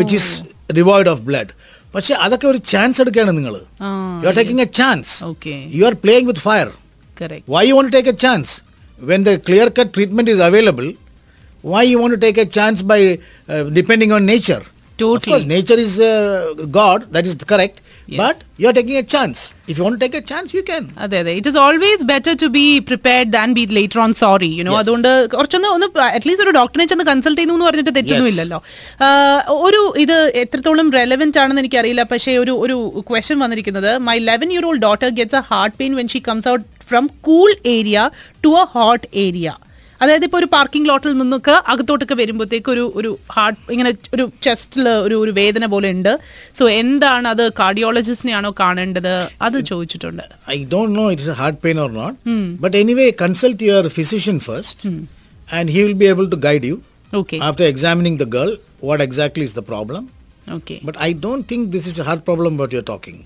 which 0.00 0.14
is 0.20 0.30
devoid 0.78 1.10
of 1.14 1.22
blood 1.28 1.52
പക്ഷെ 1.94 2.14
അതൊക്കെ 2.24 2.46
ഒരു 2.52 2.58
ചാൻസ് 2.72 2.98
എടുക്കുകയാണ് 3.02 3.32
നിങ്ങൾ. 3.38 3.54
You 4.22 4.28
are 4.30 4.34
taking 4.40 4.62
a 4.66 4.70
chance 4.80 5.12
you 5.78 5.84
are 5.90 5.96
playing 6.04 6.28
with 6.30 6.44
fire 6.48 6.70
why 7.54 7.62
you 7.68 7.74
want 7.78 7.92
take 7.96 8.10
a 8.14 8.16
chance 8.26 8.54
when 9.10 9.22
the 9.28 9.34
clear 9.48 9.68
cut 9.78 9.92
treatment 9.96 10.32
cut 10.32 10.42
available 10.48 10.88
why 11.64 11.84
you 11.92 11.98
want 12.02 12.18
take 12.24 12.40
a 12.46 12.48
chance 12.58 12.84
by 12.90 13.00
a 13.02 13.12
on 13.58 13.62
nature 13.62 13.70
nature 13.70 13.72
depending 13.78 14.12
on 14.16 14.22
nature? 14.32 14.62
Of 14.62 14.98
Totally. 14.98 15.32
course 15.32 15.44
nature 15.54 15.78
is 15.86 15.92
uh, 16.00 16.10
god 16.78 17.00
that 17.14 17.26
is 17.30 17.34
correct. 17.52 17.76
Yes. 18.08 18.18
but 18.18 18.36
you 18.56 18.66
are 18.68 18.72
taking 18.72 18.96
a 18.96 19.06
chance. 19.14 19.38
If 19.66 19.78
you 19.78 19.84
want 19.84 19.96
to 19.96 20.02
take 20.04 20.14
a 20.14 20.24
chance 20.30 20.48
you 20.56 20.62
can. 20.68 20.84
അതെ 21.04 21.16
അതെ. 21.22 21.32
It 21.38 21.50
is 21.52 21.58
always 21.64 22.04
better 22.10 22.34
to 22.42 22.48
be 22.54 22.64
prepared 22.88 23.30
than 23.36 23.48
be 23.58 23.64
later 23.78 23.98
on 24.04 24.12
sorry 24.22 24.48
you know. 24.60 24.72
അതുകൊണ്ട് 24.82 25.10
കുറച്ചൊന്ന് 25.34 25.68
ഒന്ന് 25.76 25.86
at least 26.08 26.46
ഒരു 26.46 26.54
ഡോക്ടറിനെ 26.58 26.86
ചെന്ന് 26.92 27.06
consult 27.10 27.38
ചെയ്യുന്നു 27.38 27.56
എന്ന് 27.58 27.68
പറഞ്ഞിട്ട് 27.68 27.92
തെറ്റൊന്നും 27.98 28.26
Yes. 28.28 28.32
ഇല്ലല്ലോ. 28.34 28.60
ആഹ് 29.08 29.58
ഒരു 29.66 29.82
ഇത് 30.04 30.16
എത്രത്തോളം 30.44 30.90
റെലവെന്റ് 30.98 31.40
ആണെന്ന് 31.44 31.62
എനിക്കറിയില്ല. 31.64 32.04
പക്ഷേ 32.14 32.34
ഒരു 32.44 32.54
ഒരു 32.64 32.76
ക്വസ്റ്റ്യൻ 33.10 33.38
വന്നിരിക്കുന്നത് 33.44 33.90
my 34.08 34.18
eleven 34.30 34.50
year 34.56 34.66
old 34.70 34.84
daughter 34.88 35.10
gets 35.20 35.40
a 35.42 35.46
heart 35.52 35.76
pain 35.82 35.94
when 36.00 36.08
she 36.14 36.22
comes 36.30 36.48
out 36.54 36.66
from 36.90 37.06
cool 37.28 37.48
area 37.76 37.98
to 38.46 38.52
a 38.62 38.66
hot 38.76 39.06
area 39.26 39.48
അതായത് 40.00 40.24
ഇപ്പോൾ 40.26 40.38
ഒരു 40.40 40.48
പാർക്കിംഗ് 40.54 40.88
ലോട്ടിൽ 40.90 41.12
നിന്നൊക്കെ 41.20 41.54
അകത്തോട്ടൊക്കെ 41.72 42.16
വരുമ്പോഴത്തേക്ക് 42.20 42.70
ഒരു 42.74 42.84
ഒരു 42.98 43.10
ഹാർട്ട് 43.36 43.58
ഇങ്ങനെ 43.74 43.90
ഒരു 44.14 44.24
ചെസ്റ്റിൽ 44.46 44.84
ഒരു 45.06 45.16
ഒരു 45.22 45.32
വേദന 45.38 45.64
പോലെ 45.74 45.88
ഉണ്ട്. 45.96 46.12
സോ 46.58 46.64
എന്താണ് 46.82 47.26
അത് 47.34 47.44
കാർഡിയോളജിസ്റ്റിനെയാണോ 47.60 48.50
കാണേണ്ടത്? 48.62 49.14
അത് 49.46 49.58
ചോദിച്ചിട്ടുണ്ട്. 49.70 50.24
I 50.56 50.58
don't 50.74 50.94
know 51.00 51.06
it's 51.14 51.34
heart 51.40 51.60
pain 51.64 51.78
or 51.84 51.90
not 52.00 52.18
but 52.64 52.76
anyway 52.82 53.06
consult 53.24 53.62
your 53.68 53.88
physician 53.98 54.38
first 54.48 54.92
and 55.48 55.70
he 55.76 55.82
will 55.86 55.98
be 56.04 56.08
able 56.12 56.28
to 56.34 56.40
guide 56.48 56.66
you 56.70 56.76
okay 57.12 57.36
after 57.48 57.66
examining 57.72 58.20
the 58.24 58.28
girl 58.36 58.52
what 58.90 59.04
exactly 59.08 59.46
is 59.50 59.56
the 59.60 59.64
problem 59.72 60.04
okay 60.58 60.76
but 60.88 60.98
I 61.08 61.10
don't 61.26 61.46
think 61.52 61.66
this 61.76 61.88
is 61.92 62.06
heart 62.08 62.24
problem 62.28 62.54
but 62.62 62.74
your 62.76 62.86
talking 62.92 63.22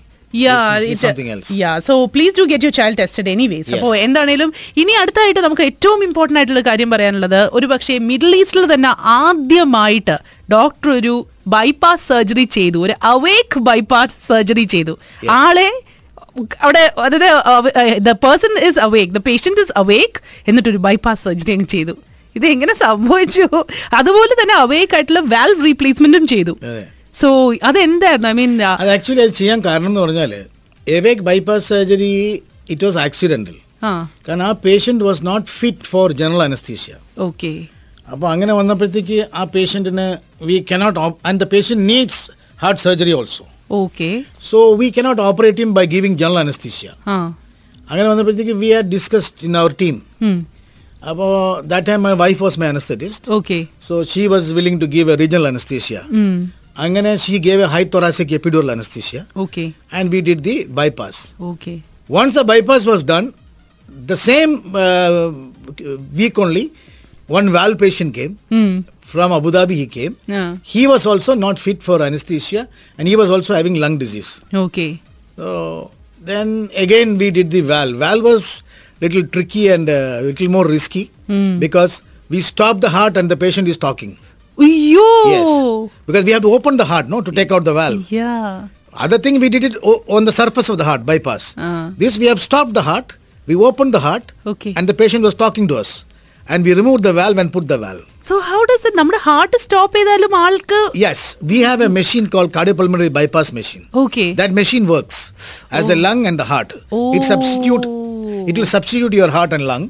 അപ്പോൾ 3.77 3.97
എന്താണേലും 3.97 4.53
ഇനി 4.81 4.93
അടുത്തായിട്ട് 5.01 5.39
നമുക്ക് 5.39 5.61
ഏറ്റവും 5.61 6.03
important 6.03 6.39
ആയിട്ടുള്ള 6.39 6.61
കാര്യം 6.69 6.91
പറയാനുള്ളത് 6.91 7.49
ഒരു 7.53 7.65
പക്ഷേ 7.65 7.97
മിഡിൽ 8.09 8.35
ഈസ്റ്റിൽ 8.35 8.73
തന്നെ 8.73 8.91
ആദ്യമായിട്ട് 9.19 10.15
ഡോക്ടർ 10.51 10.89
ഒരു 10.89 11.13
ബൈപ്പാസ് 11.47 12.05
സർജറി 12.07 12.43
ചെയ്തു 12.57 12.79
ഒരു 12.79 12.93
അവേക്ക് 13.01 13.59
ബൈപ്പാസ് 13.59 14.15
സർജറി 14.27 14.63
ചെയ്തു. 14.63 14.93
ആളെ 15.43 15.69
അവിടെ 16.61 16.83
അതായത് 17.05 18.03
the 18.07 18.11
person 18.25 18.53
is 18.69 18.79
awake 18.79 19.13
the 19.13 19.21
patient 19.29 19.61
is 19.61 19.73
awake 19.81 20.19
എന്നിട്ടൊരു 20.47 20.77
ബൈപ്പാസ് 20.77 21.23
സർജറി 21.23 21.51
അങ്ങ് 21.57 21.69
ചെയ്തു. 21.75 21.93
ഇത് 22.35 22.45
എങ്ങനെ 22.45 22.73
സംഭവിച്ചു? 22.73 23.45
അതുപോലെ 23.99 24.33
തന്നെ 24.41 24.55
അവേക്ക് 24.63 24.95
ആയിട്ടുള്ള 24.95 25.19
വാൽവ് 25.33 25.65
റീപ്ലേസ്മെന്റും 25.65 26.27
ചെയ്തു. 26.27 26.53
സോ 27.15 27.27
അതെന്തായിരുന്നു? 27.63 28.29
ഐ 28.29 28.35
മീൻ 28.39 28.51
അത് 28.73 28.89
ആക്ച്വലി 28.93 29.23
അത് 29.25 29.33
ചെയ്യാൻ 29.33 29.59
കാരണം 29.65 29.89
എന്ന് 29.89 30.01
പറഞ്ഞാൽ 30.01 30.31
awake 30.87 31.23
bypass 31.23 31.67
surgery 31.69 32.11
it 32.69 32.83
was 32.85 32.99
accidental 32.99 33.57
കാരണം 34.27 34.45
ആ 34.45 34.53
patient 34.65 35.03
was 35.03 35.21
not 35.25 35.47
fit 35.57 35.87
for 35.89 36.07
general 36.21 36.43
anaesthesia 36.43 36.93
okay 37.27 37.51
അപ്പോൾ 38.07 38.27
അങ്ങനെ 38.31 38.53
വന്നപ്പോഴത്തേക്ക് 38.53 39.19
ആ 39.33 39.43
പേഷ്യന്റിന് 39.53 40.05
we 40.45 40.57
cannot 40.71 40.99
and 41.27 41.39
the 41.39 41.47
patient 41.53 41.85
needs 41.89 42.23
heart 42.59 42.81
surgery 42.81 43.13
also 43.13 43.45
okay 43.77 44.09
so 44.49 44.57
we 44.81 44.89
cannot 44.97 45.21
operate 45.21 45.61
him 45.63 45.71
by 45.77 45.85
giving 45.93 46.19
general 46.19 46.39
anaesthesia 46.39 46.89
അങ്ങനെ 47.87 48.07
വന്നപ്പോഴത്തേക്ക് 48.09 48.55
we 48.59 48.71
are 48.71 48.83
discussed 48.89 49.45
in 49.45 49.55
our 49.57 49.71
team 49.79 49.95
അപ്പോ 50.23 50.33
അപ്പോൾ 51.11 51.31
that 51.71 51.87
time 51.87 52.01
my 52.03 52.13
wife 52.21 52.41
was 52.43 52.57
my 52.59 52.67
anaesthetist 52.67 53.29
okay 53.37 53.57
so 53.87 53.95
she 54.11 54.21
was 54.33 54.51
willing 54.57 54.81
to 54.81 54.89
give 54.93 55.11
a 55.11 55.17
regional 55.21 55.47
anaesthesia 55.47 55.97
Angane, 56.77 57.23
she 57.23 57.39
gave 57.39 57.59
a 57.59 57.67
high 57.67 57.83
thoracic 57.85 58.29
epidural 58.29 58.71
anesthesia. 58.71 59.27
Okay. 59.35 59.73
And 59.91 60.11
we 60.11 60.21
did 60.21 60.43
the 60.43 60.65
bypass. 60.65 61.33
Okay. 61.39 61.83
Once 62.07 62.33
the 62.33 62.43
bypass 62.43 62.85
was 62.85 63.03
done, 63.03 63.33
the 63.87 64.15
same 64.15 64.75
uh, 64.75 65.31
week 66.15 66.39
only, 66.39 66.73
one 67.27 67.51
valve 67.51 67.77
patient 67.77 68.13
came. 68.13 68.37
Hmm. 68.49 68.81
From 69.01 69.31
Abu 69.31 69.51
Dhabi, 69.51 69.75
he 69.75 69.85
came. 69.85 70.17
He 70.63 70.87
was 70.87 71.05
also 71.05 71.35
not 71.35 71.59
fit 71.59 71.83
for 71.83 72.01
anesthesia 72.01 72.67
and 72.97 73.07
he 73.07 73.15
was 73.15 73.29
also 73.29 73.53
having 73.53 73.75
lung 73.75 73.99
disease. 73.99 74.43
Okay. 74.51 74.99
So 75.35 75.91
then 76.19 76.71
again, 76.75 77.19
we 77.19 77.29
did 77.29 77.51
the 77.51 77.61
valve. 77.61 77.95
Valve 77.97 78.23
was 78.23 78.63
little 79.01 79.27
tricky 79.27 79.67
and 79.69 79.87
a 79.87 80.21
little 80.21 80.47
more 80.47 80.67
risky 80.67 81.11
hmm. 81.27 81.59
because 81.59 82.01
we 82.29 82.41
stop 82.41 82.81
the 82.81 82.89
heart 82.89 83.15
and 83.17 83.29
the 83.29 83.37
patient 83.37 83.67
is 83.67 83.77
talking 83.77 84.17
അയ്യോ 84.92 85.06
Yes, 85.34 85.46
because 86.06 86.24
we 86.28 86.32
have 86.34 86.44
to 86.46 86.52
open 86.56 86.74
the 86.82 86.88
heart, 86.90 87.06
no, 87.14 87.18
to 87.20 87.32
take 87.38 87.52
out 87.56 87.64
the 87.70 87.76
valve. 87.80 88.02
Yeah 88.18 88.32
Other 89.04 89.18
thing 89.24 89.34
we 89.42 89.48
did 89.54 89.64
it 89.68 89.74
o- 89.90 90.02
on 90.16 90.22
the 90.28 90.34
surface 90.38 90.68
of 90.72 90.76
the 90.80 90.86
heart 90.88 91.02
bypass. 91.08 91.42
Ah. 91.66 91.72
This 92.02 92.14
we 92.22 92.26
have 92.30 92.40
stopped 92.46 92.72
the 92.78 92.84
heart, 92.88 93.08
we 93.48 93.54
opened 93.68 93.92
the 93.96 94.02
heart, 94.06 94.26
Okay. 94.52 94.72
and 94.76 94.84
the 94.90 94.96
patient 95.02 95.22
was 95.28 95.34
talking 95.42 95.66
to 95.72 95.76
us, 95.82 95.90
and 96.52 96.66
we 96.66 96.72
removed 96.80 97.02
the 97.08 97.12
valve 97.18 97.38
and 97.42 97.50
put 97.56 97.66
the 97.72 97.78
valve. 97.84 98.04
So 98.28 98.36
how 98.48 98.58
does 98.70 98.84
it 98.86 98.98
നമ്മുടെ 99.00 99.20
heart 99.26 99.58
stop 99.64 99.94
ചെയ്താലും 99.98 100.32
ആൾക്ക് 100.44 100.78
Yes, 101.04 101.20
we 101.52 101.58
have 101.68 101.82
a 101.88 101.90
machine 101.98 102.26
called 102.34 102.50
cardiopulmonary 102.56 103.12
bypass 103.18 103.50
machine. 103.58 103.84
Okay 104.02 104.24
That 104.40 104.52
machine 104.60 104.86
works 104.94 105.18
as 105.78 105.84
the 105.92 105.98
lung 106.06 106.22
and 106.30 106.38
the 106.42 106.48
heart. 106.52 106.72
It 107.18 107.24
substitute. 107.32 107.86
It 108.50 108.56
will 108.60 108.70
substitute 108.74 109.14
your 109.20 109.30
heart 109.36 109.52
and 109.58 109.64
lung, 109.72 109.84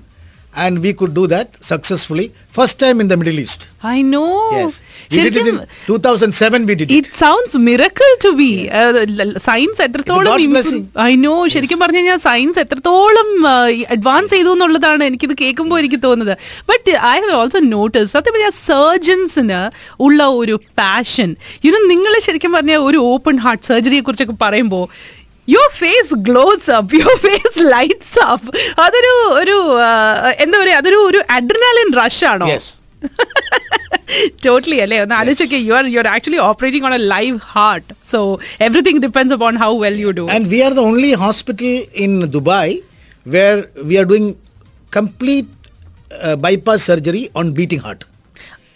And 0.56 0.80
we 0.80 0.94
could 0.94 1.14
do 1.14 1.26
that 1.28 1.48
successfully. 1.64 2.26
First 2.50 2.80
time 2.80 3.02
in 3.02 3.08
the 3.08 3.18
Middle 3.18 3.40
East. 3.40 3.62
I 3.92 4.00
know 4.10 4.24
Yes, 4.54 4.74
we 5.12 5.22
did 5.26 5.38
it 5.42 5.48
in 5.52 5.56
2007. 5.88 6.68
We 6.70 6.76
did 6.76 6.88
it. 6.88 6.94
It 6.98 7.18
sounds 7.22 7.60
miracle 7.68 8.10
to 8.26 8.32
be 8.40 8.50
science 9.48 9.82
എത്രത്തോളം 9.86 10.30
God's 10.30 10.50
blessing. 10.54 10.84
I 11.06 11.14
know 11.24 11.34
ശരിക്കും 11.56 11.80
പറഞ്ഞു 11.84 12.02
കഴിഞ്ഞാൽ 12.02 12.20
science 12.28 12.62
എത്രത്തോളം 12.66 13.30
advance 13.96 14.32
ചെയ്തു 14.36 14.54
എന്നുള്ളതാണ് 14.58 15.04
എനിക്കിത് 15.10 15.36
കേൾക്കുമ്പോൾ 15.42 15.80
എനിക്ക് 15.84 16.00
തോന്നുന്നത് 16.06 16.36
but 16.72 16.94
I 17.14 17.16
have 17.18 17.34
also 17.42 17.62
notice 17.74 18.12
സത്യം 18.16 18.36
പറഞ്ഞാൽ 18.38 18.56
സർജൻസിന് 18.70 19.62
ഉള്ള 20.08 20.30
ഒരു 20.42 20.58
പാഷൻ 20.82 21.32
യുനോ 21.68 21.82
നിങ്ങൾ 21.94 22.16
ശരിക്കും 22.28 22.54
പറഞ്ഞാൽ 22.58 22.82
ഒരു 22.90 23.02
ഓപ്പൺ 23.14 23.38
ഹാർട്ട് 23.48 23.66
സർജറിയെ 23.72 24.04
കുറിച്ചൊക്കെ 24.08 24.38
പറയുമ്പോൾ 24.46 24.86
your 25.48 25.70
face 25.80 26.16
glows 26.28 26.70
up 26.72 26.96
your 27.00 27.18
face 27.26 27.64
lights 27.74 28.20
up 28.28 28.50
അതൊരു 28.84 29.14
ഒരു 29.42 29.56
എന്താ 30.44 30.58
പറയാ 30.62 30.78
അതൊരു 30.82 31.00
ഒരു 31.10 31.22
അഡ്രിനാലിൻ 31.38 31.92
റഷ് 32.00 32.26
ആണോ? 32.32 32.48
Yes. 32.54 32.68
ടോട്ടലി 34.46 34.78
അല്ലേ? 34.84 34.98
ഒന്ന് 35.04 35.16
ആലോചിച്ചൊക്കെ. 35.20 35.60
You 35.68 35.74
are 35.74 35.86
you 35.94 36.00
are 36.00 36.08
actually 36.14 36.40
operating 36.48 36.86
on 36.90 36.94
a 36.94 37.04
live 37.14 37.36
heart 37.54 37.88
so 38.12 38.20
everything 38.62 39.02
depends 39.06 39.36
upon 39.38 39.58
how 39.64 39.72
well 39.84 39.98
you 40.04 40.12
do 40.20 40.26
and 40.36 40.50
we 40.54 40.60
are 40.68 40.74
the 40.74 40.84
only 40.92 41.12
hospital 41.26 41.74
in 42.06 42.14
Dubai 42.36 42.74
where 43.26 43.60
we 43.90 43.96
are 43.96 44.06
doing 44.06 44.32
complete 44.92 45.52
bypass 46.44 46.86
surgery 46.88 47.24
on 47.36 47.48
beating 47.52 47.84
beating 47.86 48.08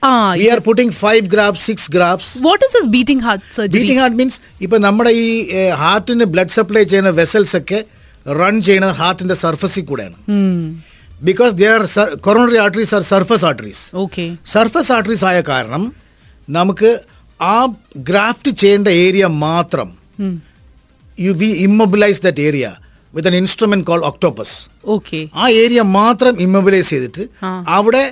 heart. 0.01 0.07
ആ 0.07 0.13
We 0.37 0.47
are 0.49 0.61
putting 0.61 0.89
five 0.97 1.25
grafts, 1.27 1.63
six 1.65 1.87
grafts. 1.89 2.29
What 2.41 2.63
is 2.65 2.73
this 2.75 2.89
beating 2.95 3.23
heart 3.25 3.43
surgery 3.55 3.77
beating 3.77 4.01
heart 4.01 4.17
means 4.19 4.37
ഇപ്പൊ 4.61 4.77
നമ്മുടെ 4.85 5.11
ഈ 5.19 5.27
ഹാർട്ടിന് 5.81 6.27
blood 6.33 6.55
supply 6.57 6.83
ചെയ്യുന്ന 6.85 7.11
vessels 7.19 7.55
ഒക്കെ 7.59 7.79
run 8.25 8.55
ചെയ്യുന്നത് 8.61 8.95
ഹാർട്ടിന്റെ 8.99 9.37
സർഫസിൽ 9.41 9.83
കൂടെയാണ്. 9.85 10.17
Because 11.21 11.53
they 11.55 11.67
are 11.69 11.83
coronary 12.25 12.57
arteries 12.63 12.93
are 12.95 13.03
surface 13.11 13.45
arteries 13.45 13.83
okay 14.01 14.25
surface 14.53 14.91
arteries 14.95 15.25
ആയ 15.25 15.37
കാരണം 15.47 15.83
നമുക്ക് 16.47 16.91
ആ 17.39 17.55
ഗ്രാഫ്റ്റ് 18.07 18.51
ചെയ്യേണ്ട 18.61 18.89
ഏരിയ 19.05 19.25
മാത്രം 19.43 19.89
you 21.17 21.31
we 21.35 21.49
immobilize 21.65 22.21
that 22.23 22.41
area 22.41 22.65
with 23.13 23.37
instrument 23.39 23.85
call 23.85 24.01
octopus 24.09 24.55
okay 24.95 25.19
ആ 25.35 25.47
ഏരിയ 25.61 25.81
മാത്രം 25.95 26.33
ഇമ്മൊബിലൈസ് 26.41 26.89
ചെയ്തിട്ട് 26.89 27.23
ആ. 27.43 27.51
അവിടെ 27.69 28.03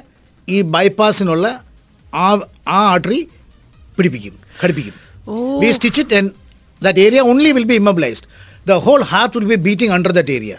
ഈ 0.47 0.57
ബൈപ്പാസിനുള്ള 0.73 1.45
ആ 2.14 2.28
ആ 2.68 2.80
ആർട്ടറി 2.92 3.20
പിടിപ്പിക്കും 3.98 4.34
ഘടിപ്പിക്കും 4.60 4.94
ഓ. 5.26 5.34
We 5.62 5.68
stitch 5.78 6.00
it 6.04 6.16
and 6.20 6.30
that 6.82 7.00
area 7.06 7.20
only 7.32 7.52
will 7.58 7.68
be 7.72 7.76
immobilised 7.82 8.28
the 8.66 8.78
whole 8.86 9.02
heart 9.12 9.36
will 9.38 9.48
be 9.52 9.58
beating 9.68 9.92
under 9.96 10.12
that 10.18 10.34
area 10.38 10.56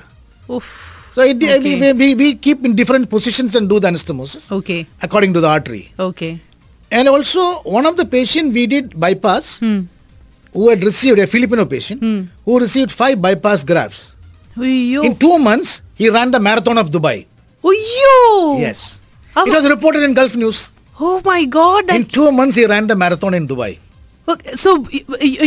so 1.16 1.22
it 1.32 1.48
Okay. 1.54 2.14
We 2.22 2.30
keep 2.46 2.62
in 2.68 2.74
different 2.80 3.10
positions 3.14 3.56
and 3.60 3.70
do 3.72 3.78
the 3.84 3.92
anastomosis 3.92 4.46
okay 4.60 4.78
according 5.06 5.34
to 5.38 5.44
the 5.46 5.52
artery. 5.58 5.84
Okay 6.08 6.30
And 6.92 7.08
also, 7.08 7.42
one 7.70 7.86
of 7.86 7.96
the 7.96 8.06
patient 8.08 8.48
we 8.52 8.64
did 8.68 8.86
bypass, 8.96 9.46
who 10.56 10.64
had 10.70 10.82
received 10.84 11.20
a 11.20 11.28
Filipino 11.28 11.64
patient, 11.66 12.00
who 12.46 12.54
received 12.60 12.92
five 12.94 13.16
bypass 13.22 13.62
grafts. 13.64 14.02
അയ്യോ 14.58 15.02
In 15.02 15.14
two 15.18 15.36
months, 15.40 15.70
he 15.96 16.08
ran 16.10 16.32
the 16.32 16.42
marathon 16.48 16.78
of 16.78 16.88
Dubai. 16.96 17.16
അയ്യോ 17.64 18.16
Yes. 18.60 18.82
Ava- 19.36 19.46
It 19.46 19.54
was 19.58 19.68
reported 19.74 20.04
in 20.04 20.14
Gulf 20.14 20.36
News. 20.36 20.60
Oh 21.01 21.09
my 21.31 21.45
God 21.45 21.91
In 21.99 22.05
two 22.19 22.29
months, 22.39 22.57
he 22.61 22.67
ran 22.67 22.87
the 22.87 22.97
marathon 23.03 23.35
in 23.35 23.47
Dubai. 23.53 23.73
So 24.63 24.71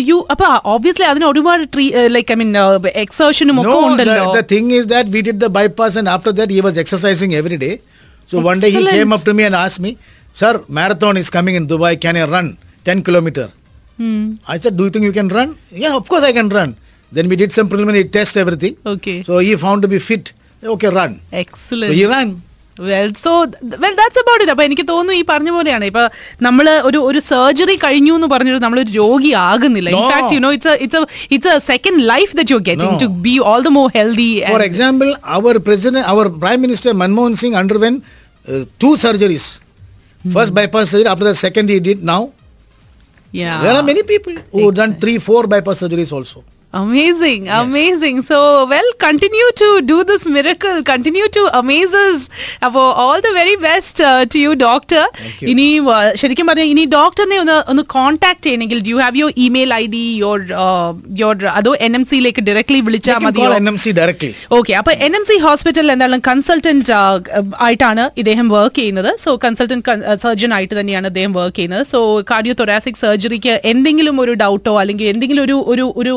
you 0.09 0.25
അപ്പൊ 0.33 0.47
obviously 0.73 1.05
അതിന് 1.11 1.25
ഒരുപാട് 1.25 1.63
tree 1.73 1.85
like 2.15 2.31
I 2.33 2.37
mean 2.41 2.51
എക്സേഷനും 3.03 3.57
ഒക്കെ 3.61 3.73
No, 3.73 3.87
ഉണ്ടല്ലോ 3.89 4.25
the, 4.25 4.35
the 4.41 4.43
thing 4.53 4.71
is 4.71 4.85
that 4.87 5.07
we 5.15 5.21
did 5.21 5.39
the 5.39 5.49
bypass, 5.49 5.95
and 5.95 6.07
after 6.07 6.31
that, 6.31 6.49
he 6.49 6.61
was 6.67 6.77
exercising 6.77 7.35
every 7.35 7.57
day. 7.57 7.81
So 8.31 8.39
one 8.39 8.59
day 8.59 8.69
he 8.69 8.77
Excellent. 8.77 8.97
came 8.97 9.11
up 9.13 9.23
to 9.23 9.33
me 9.33 9.43
and 9.43 9.55
asked 9.55 9.79
me, 9.79 9.97
Sir, 10.33 10.63
marathon 10.67 11.17
is 11.17 11.29
coming 11.29 11.55
in 11.55 11.67
Dubai. 11.67 11.99
Can 11.99 12.15
I 12.15 12.25
run 12.25 12.57
10 12.85 13.03
kilometer? 13.03 13.49
I 14.47 14.59
said, 14.59 14.77
Do 14.77 14.83
you 14.83 14.89
think 14.89 15.03
you 15.03 15.11
can 15.11 15.27
run? 15.27 15.57
Yeah, 15.71 15.95
of 15.95 16.07
course 16.07 16.23
I 16.23 16.31
can 16.31 16.49
run. 16.49 16.77
Then 17.11 17.27
we 17.27 17.35
did 17.35 17.51
some 17.51 17.67
preliminary 17.67 18.05
test, 18.17 18.37
everything. 18.37 18.75
Okay 18.85 19.23
So 19.25 19.39
he 19.39 19.55
found 19.55 19.81
to 19.81 19.87
be 19.87 19.99
fit. 19.99 20.33
Okay, 20.63 20.87
run. 20.87 21.21
Well 22.89 23.11
so 23.23 23.31
well 23.83 23.95
that's 23.99 24.21
about 24.23 24.41
it 24.43 24.53
അപ്പൊ 24.53 24.65
എനിക്ക് 24.67 24.85
തോന്നുന്നു 24.91 25.19
ഈ 25.19 25.23
പറഞ്ഞ 25.29 25.49
പോലെയാണ് 25.55 25.85
ഇപ്പൊ 25.89 26.03
നമ്മൾ 26.47 26.65
ഒരു 26.89 26.99
ഒരു 27.09 27.19
സർജറി 27.29 27.75
കഴിഞ്ഞു 27.83 28.13
എന്ന് 28.17 28.29
പറഞ്ഞിട്ട് 28.33 28.61
നമ്മളൊരു 28.65 28.93
രോഗി 28.99 29.31
ആകുന്നില്ല. 29.47 29.89
In fact 29.97 30.33
you 30.35 30.41
know 30.45 30.51
it's 30.57 30.75
it's 30.85 31.03
it's 31.37 31.53
a 31.53 31.63
second 31.71 32.01
life 32.13 32.31
that 32.39 32.53
you 32.55 32.59
getting 32.69 32.93
No. 32.93 32.99
To 33.03 33.09
be 33.25 33.35
all 33.51 33.61
the 33.61 33.71
more 33.77 33.87
healthy 33.97 34.29
For 34.49 34.63
example, 34.63 35.11
our 35.37 35.55
president, 35.61 36.03
our 36.05 36.25
prime 36.43 36.61
minister 36.61 36.93
Manmohan 36.95 37.35
Singh 37.35 37.55
underwent 37.55 37.97
uh, 38.45 38.61
two 38.79 38.93
surgeries. 38.97 39.45
First 40.23 40.53
bypass 40.53 40.87
surgery, 40.91 41.09
after 41.09 41.25
the 41.25 41.37
second 41.37 41.67
he 41.69 41.79
did 41.81 41.99
now. 42.05 42.21
yeah 43.33 43.57
There 43.63 43.73
are 43.73 43.83
many 43.83 44.03
people 44.03 44.33
who 44.53 44.61
have 44.63 44.75
done 44.75 44.93
three, 44.95 45.17
four 45.19 45.41
bypass 45.47 45.79
surgeries 45.83 46.11
also. 46.11 46.39
Amazing, 46.73 47.49
amazing. 47.49 48.21
So, 48.21 48.63
well, 48.63 48.85
continue 48.95 49.49
to 49.53 49.81
do 49.81 50.03
this 50.03 50.27
miracle. 50.27 50.83
Continue 50.83 51.27
to 51.29 51.43
amaze 51.51 51.93
us. 51.99 52.19
അപ്പോൾ 52.65 52.85
all 53.03 53.17
the 53.19 53.29
very 53.37 53.55
best 53.63 54.03
to 54.33 54.39
you 54.39 54.51
doctor 54.63 55.01
Thank 55.15 55.39
you. 55.41 55.47
ഇനി 55.51 55.65
uh, 55.87 56.03
ശരിക്കും 56.21 56.47
പറഞ്ഞാൽ 56.49 56.67
ഇനി 56.73 56.83
ഡോക്ടറിനെ 56.93 57.37
ഒന്ന് 57.43 57.55
ഒന്ന് 57.71 57.83
contact 57.95 58.43
ചെയ്യണമെങ്കിൽ 58.45 58.81
you 58.91 58.99
have 59.03 59.17
your 59.21 59.33
email 59.45 59.73
I 59.79 59.85
D 59.95 60.03
your 60.19 60.37
your 61.21 61.47
അതോ 61.53 61.73
എൻ 61.87 61.95
എം 61.99 62.05
സിയിലേക്ക് 62.11 62.43
ഡയറക്ട്ലി 62.49 62.81
വിളിച്ചാൽ 62.89 63.15
can 63.15 63.25
മതിയോ 63.27 63.47
call 63.47 63.57
NMC 63.63 63.95
directly. 64.01 64.31
ഓക്കെ 64.59 64.75
അപ്പൊ 64.81 64.93
എൻ 65.07 65.15
എം 65.19 65.25
സി 65.31 65.39
ഹോസ്പിറ്റലിൽ 65.47 65.93
എന്തായാലും 65.95 66.23
കൺസൾട്ടന്റ് 66.29 66.93
ആയിട്ടാണ് 67.61 68.05
ഇദ്ദേഹം 68.23 68.47
വർക്ക് 68.55 68.79
ചെയ്യുന്നത് 68.79 69.11
സോ 69.25 69.33
കൺസൾട്ടന്റ് 69.47 70.15
സർജൻ 70.25 70.53
ആയിട്ട് 70.59 70.73
തന്നെയാണ് 70.81 71.07
അദ്ദേഹം 71.13 71.35
വർക്ക് 71.39 71.57
ചെയ്യുന്നത് 71.59 71.83
സോ 71.93 72.01
കാർഡിയോ 72.31 72.55
തൊറാസിക് 72.61 73.01
സർജറിക്ക് 73.03 73.57
എന്തെങ്കിലും 73.73 74.15
ഒരു 74.25 74.35
ഡൗട്ടോ 74.45 74.75
അല്ലെങ്കിൽ 74.83 75.09
എന്തെങ്കിലും 75.15 75.43
ഒരു 75.47 75.59
ഒരു 75.73 75.87
ഒരു 75.99 76.15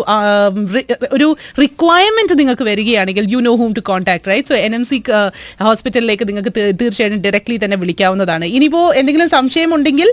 ഒരു 1.16 1.28
റിക്വയർമെന്റ് 1.62 2.35
നിങ്ങൾക്ക് 2.40 2.64
വരികയാണെങ്കിൽ 2.70 3.24
you 3.35 3.40
know 3.48 3.55
whom 3.61 3.72
to 3.78 3.83
contact 3.90 4.31
right 4.33 4.48
so 4.52 4.57
N 4.66 4.74
M 4.78 4.85
C 4.90 4.98
ഹോസ്പിറ്റലിലേക്ക് 5.68 6.26
നിങ്ങൾക്ക് 6.31 6.52
തീർച്ചയായിട്ടും 6.81 7.22
ഡയറക്ട്ലി 7.26 7.59
തന്നെ 7.64 7.76
വിളിക്കാവുന്നതാണ്. 7.83 8.44
ഇനിയിപ്പോൾ 8.57 8.87
എന്തെങ്കിലും 9.00 9.31
സംശയം 9.37 9.70
ഉണ്ടെങ്കിൽ 9.78 10.09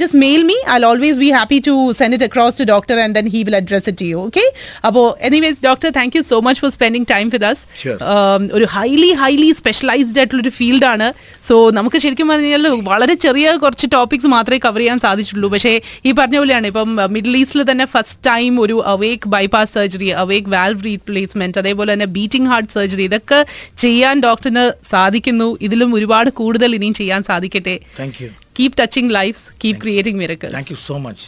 just 0.00 0.20
mail 0.24 0.42
me 0.50 0.58
I 0.76 0.78
always 0.90 1.18
be 1.24 1.30
happy 1.38 1.60
to 1.68 1.76
send 2.00 2.14
it 2.18 2.28
across 2.30 2.58
to 2.60 2.66
doctor 2.72 2.96
and 3.04 3.16
then 3.18 3.28
he 3.34 3.42
will 3.48 3.58
address 3.60 3.88
it 3.92 4.10
you 4.10 4.16
okay 4.26 4.44
അപ്പോൾ 4.90 5.06
anyways 5.28 5.60
doctor 5.68 5.90
thank 5.98 6.16
you 6.18 6.22
so 6.32 6.38
much 6.48 6.60
for 6.64 6.72
spending 6.76 7.08
time 7.14 7.26
with 7.34 7.48
us. 7.52 7.62
ഒരു 8.56 8.66
highly 8.76 9.10
highly 9.22 9.50
specialised 9.62 10.18
ആയിട്ടുള്ള 10.22 10.42
ഒരു 10.46 10.52
ഫീൽഡാണ് 10.58 11.08
so 11.48 11.56
നമുക്ക് 11.78 11.98
ശരിക്കും 12.04 12.28
പറഞ്ഞാൽ 12.32 12.66
വളരെ 12.90 13.14
ചെറിയ 13.26 13.56
കുറച്ച് 13.64 13.86
ടോപ്പിക്സ് 13.96 14.28
മാത്രമേ 14.36 14.58
കവർ 14.64 14.80
ചെയ്യാൻ 14.82 14.98
സാധിച്ചിട്ടുള്ളൂ. 15.04 15.48
പക്ഷേ 15.54 15.72
ഈ 16.08 16.12
പറഞ്ഞ 16.20 16.36
പോലെയാണ്. 16.42 16.66
ഇപ്പം 16.72 16.90
മിഡിൽ 17.14 17.36
ഈസ്റ്റിൽ 17.40 17.64
തന്നെ 17.70 17.86
ഫസ്റ്റ് 17.94 18.18
ടൈം 18.30 18.52
ഒരു 18.64 18.76
awake 18.92 19.28
by 19.34 19.44
bypass 19.46 19.74
surgery 19.74 20.08
awake 20.22 20.50
valve 20.50 20.84
replacement 20.84 21.58
അതേപോലെ 21.58 21.92
തന്നെ 21.92 22.06
ബീറ്റിംഗ് 22.16 22.48
ഹാർട്ട് 22.48 22.72
സർജറി 22.72 23.02
ഇതൊക്കെ 23.02 23.38
ചെയ്യാൻ 23.78 24.16
ഡോക്ടറിന് 24.20 24.64
സാധിക്കുന്നു. 24.90 25.48
ഇതിലും 25.60 25.94
ഒരുപാട് 25.94 26.30
കൂടുതൽ 26.30 26.74
ഇനിയും 26.74 26.94
ചെയ്യാൻ 26.94 27.22
സാധിക്കട്ടെ. 27.22 27.76
Keep 28.58 28.76
touching 28.80 29.14
life 29.14 29.40
keep 29.64 29.80
creating 29.82 30.18
miracle 30.18 30.52
so 30.86 30.98
much 30.98 31.26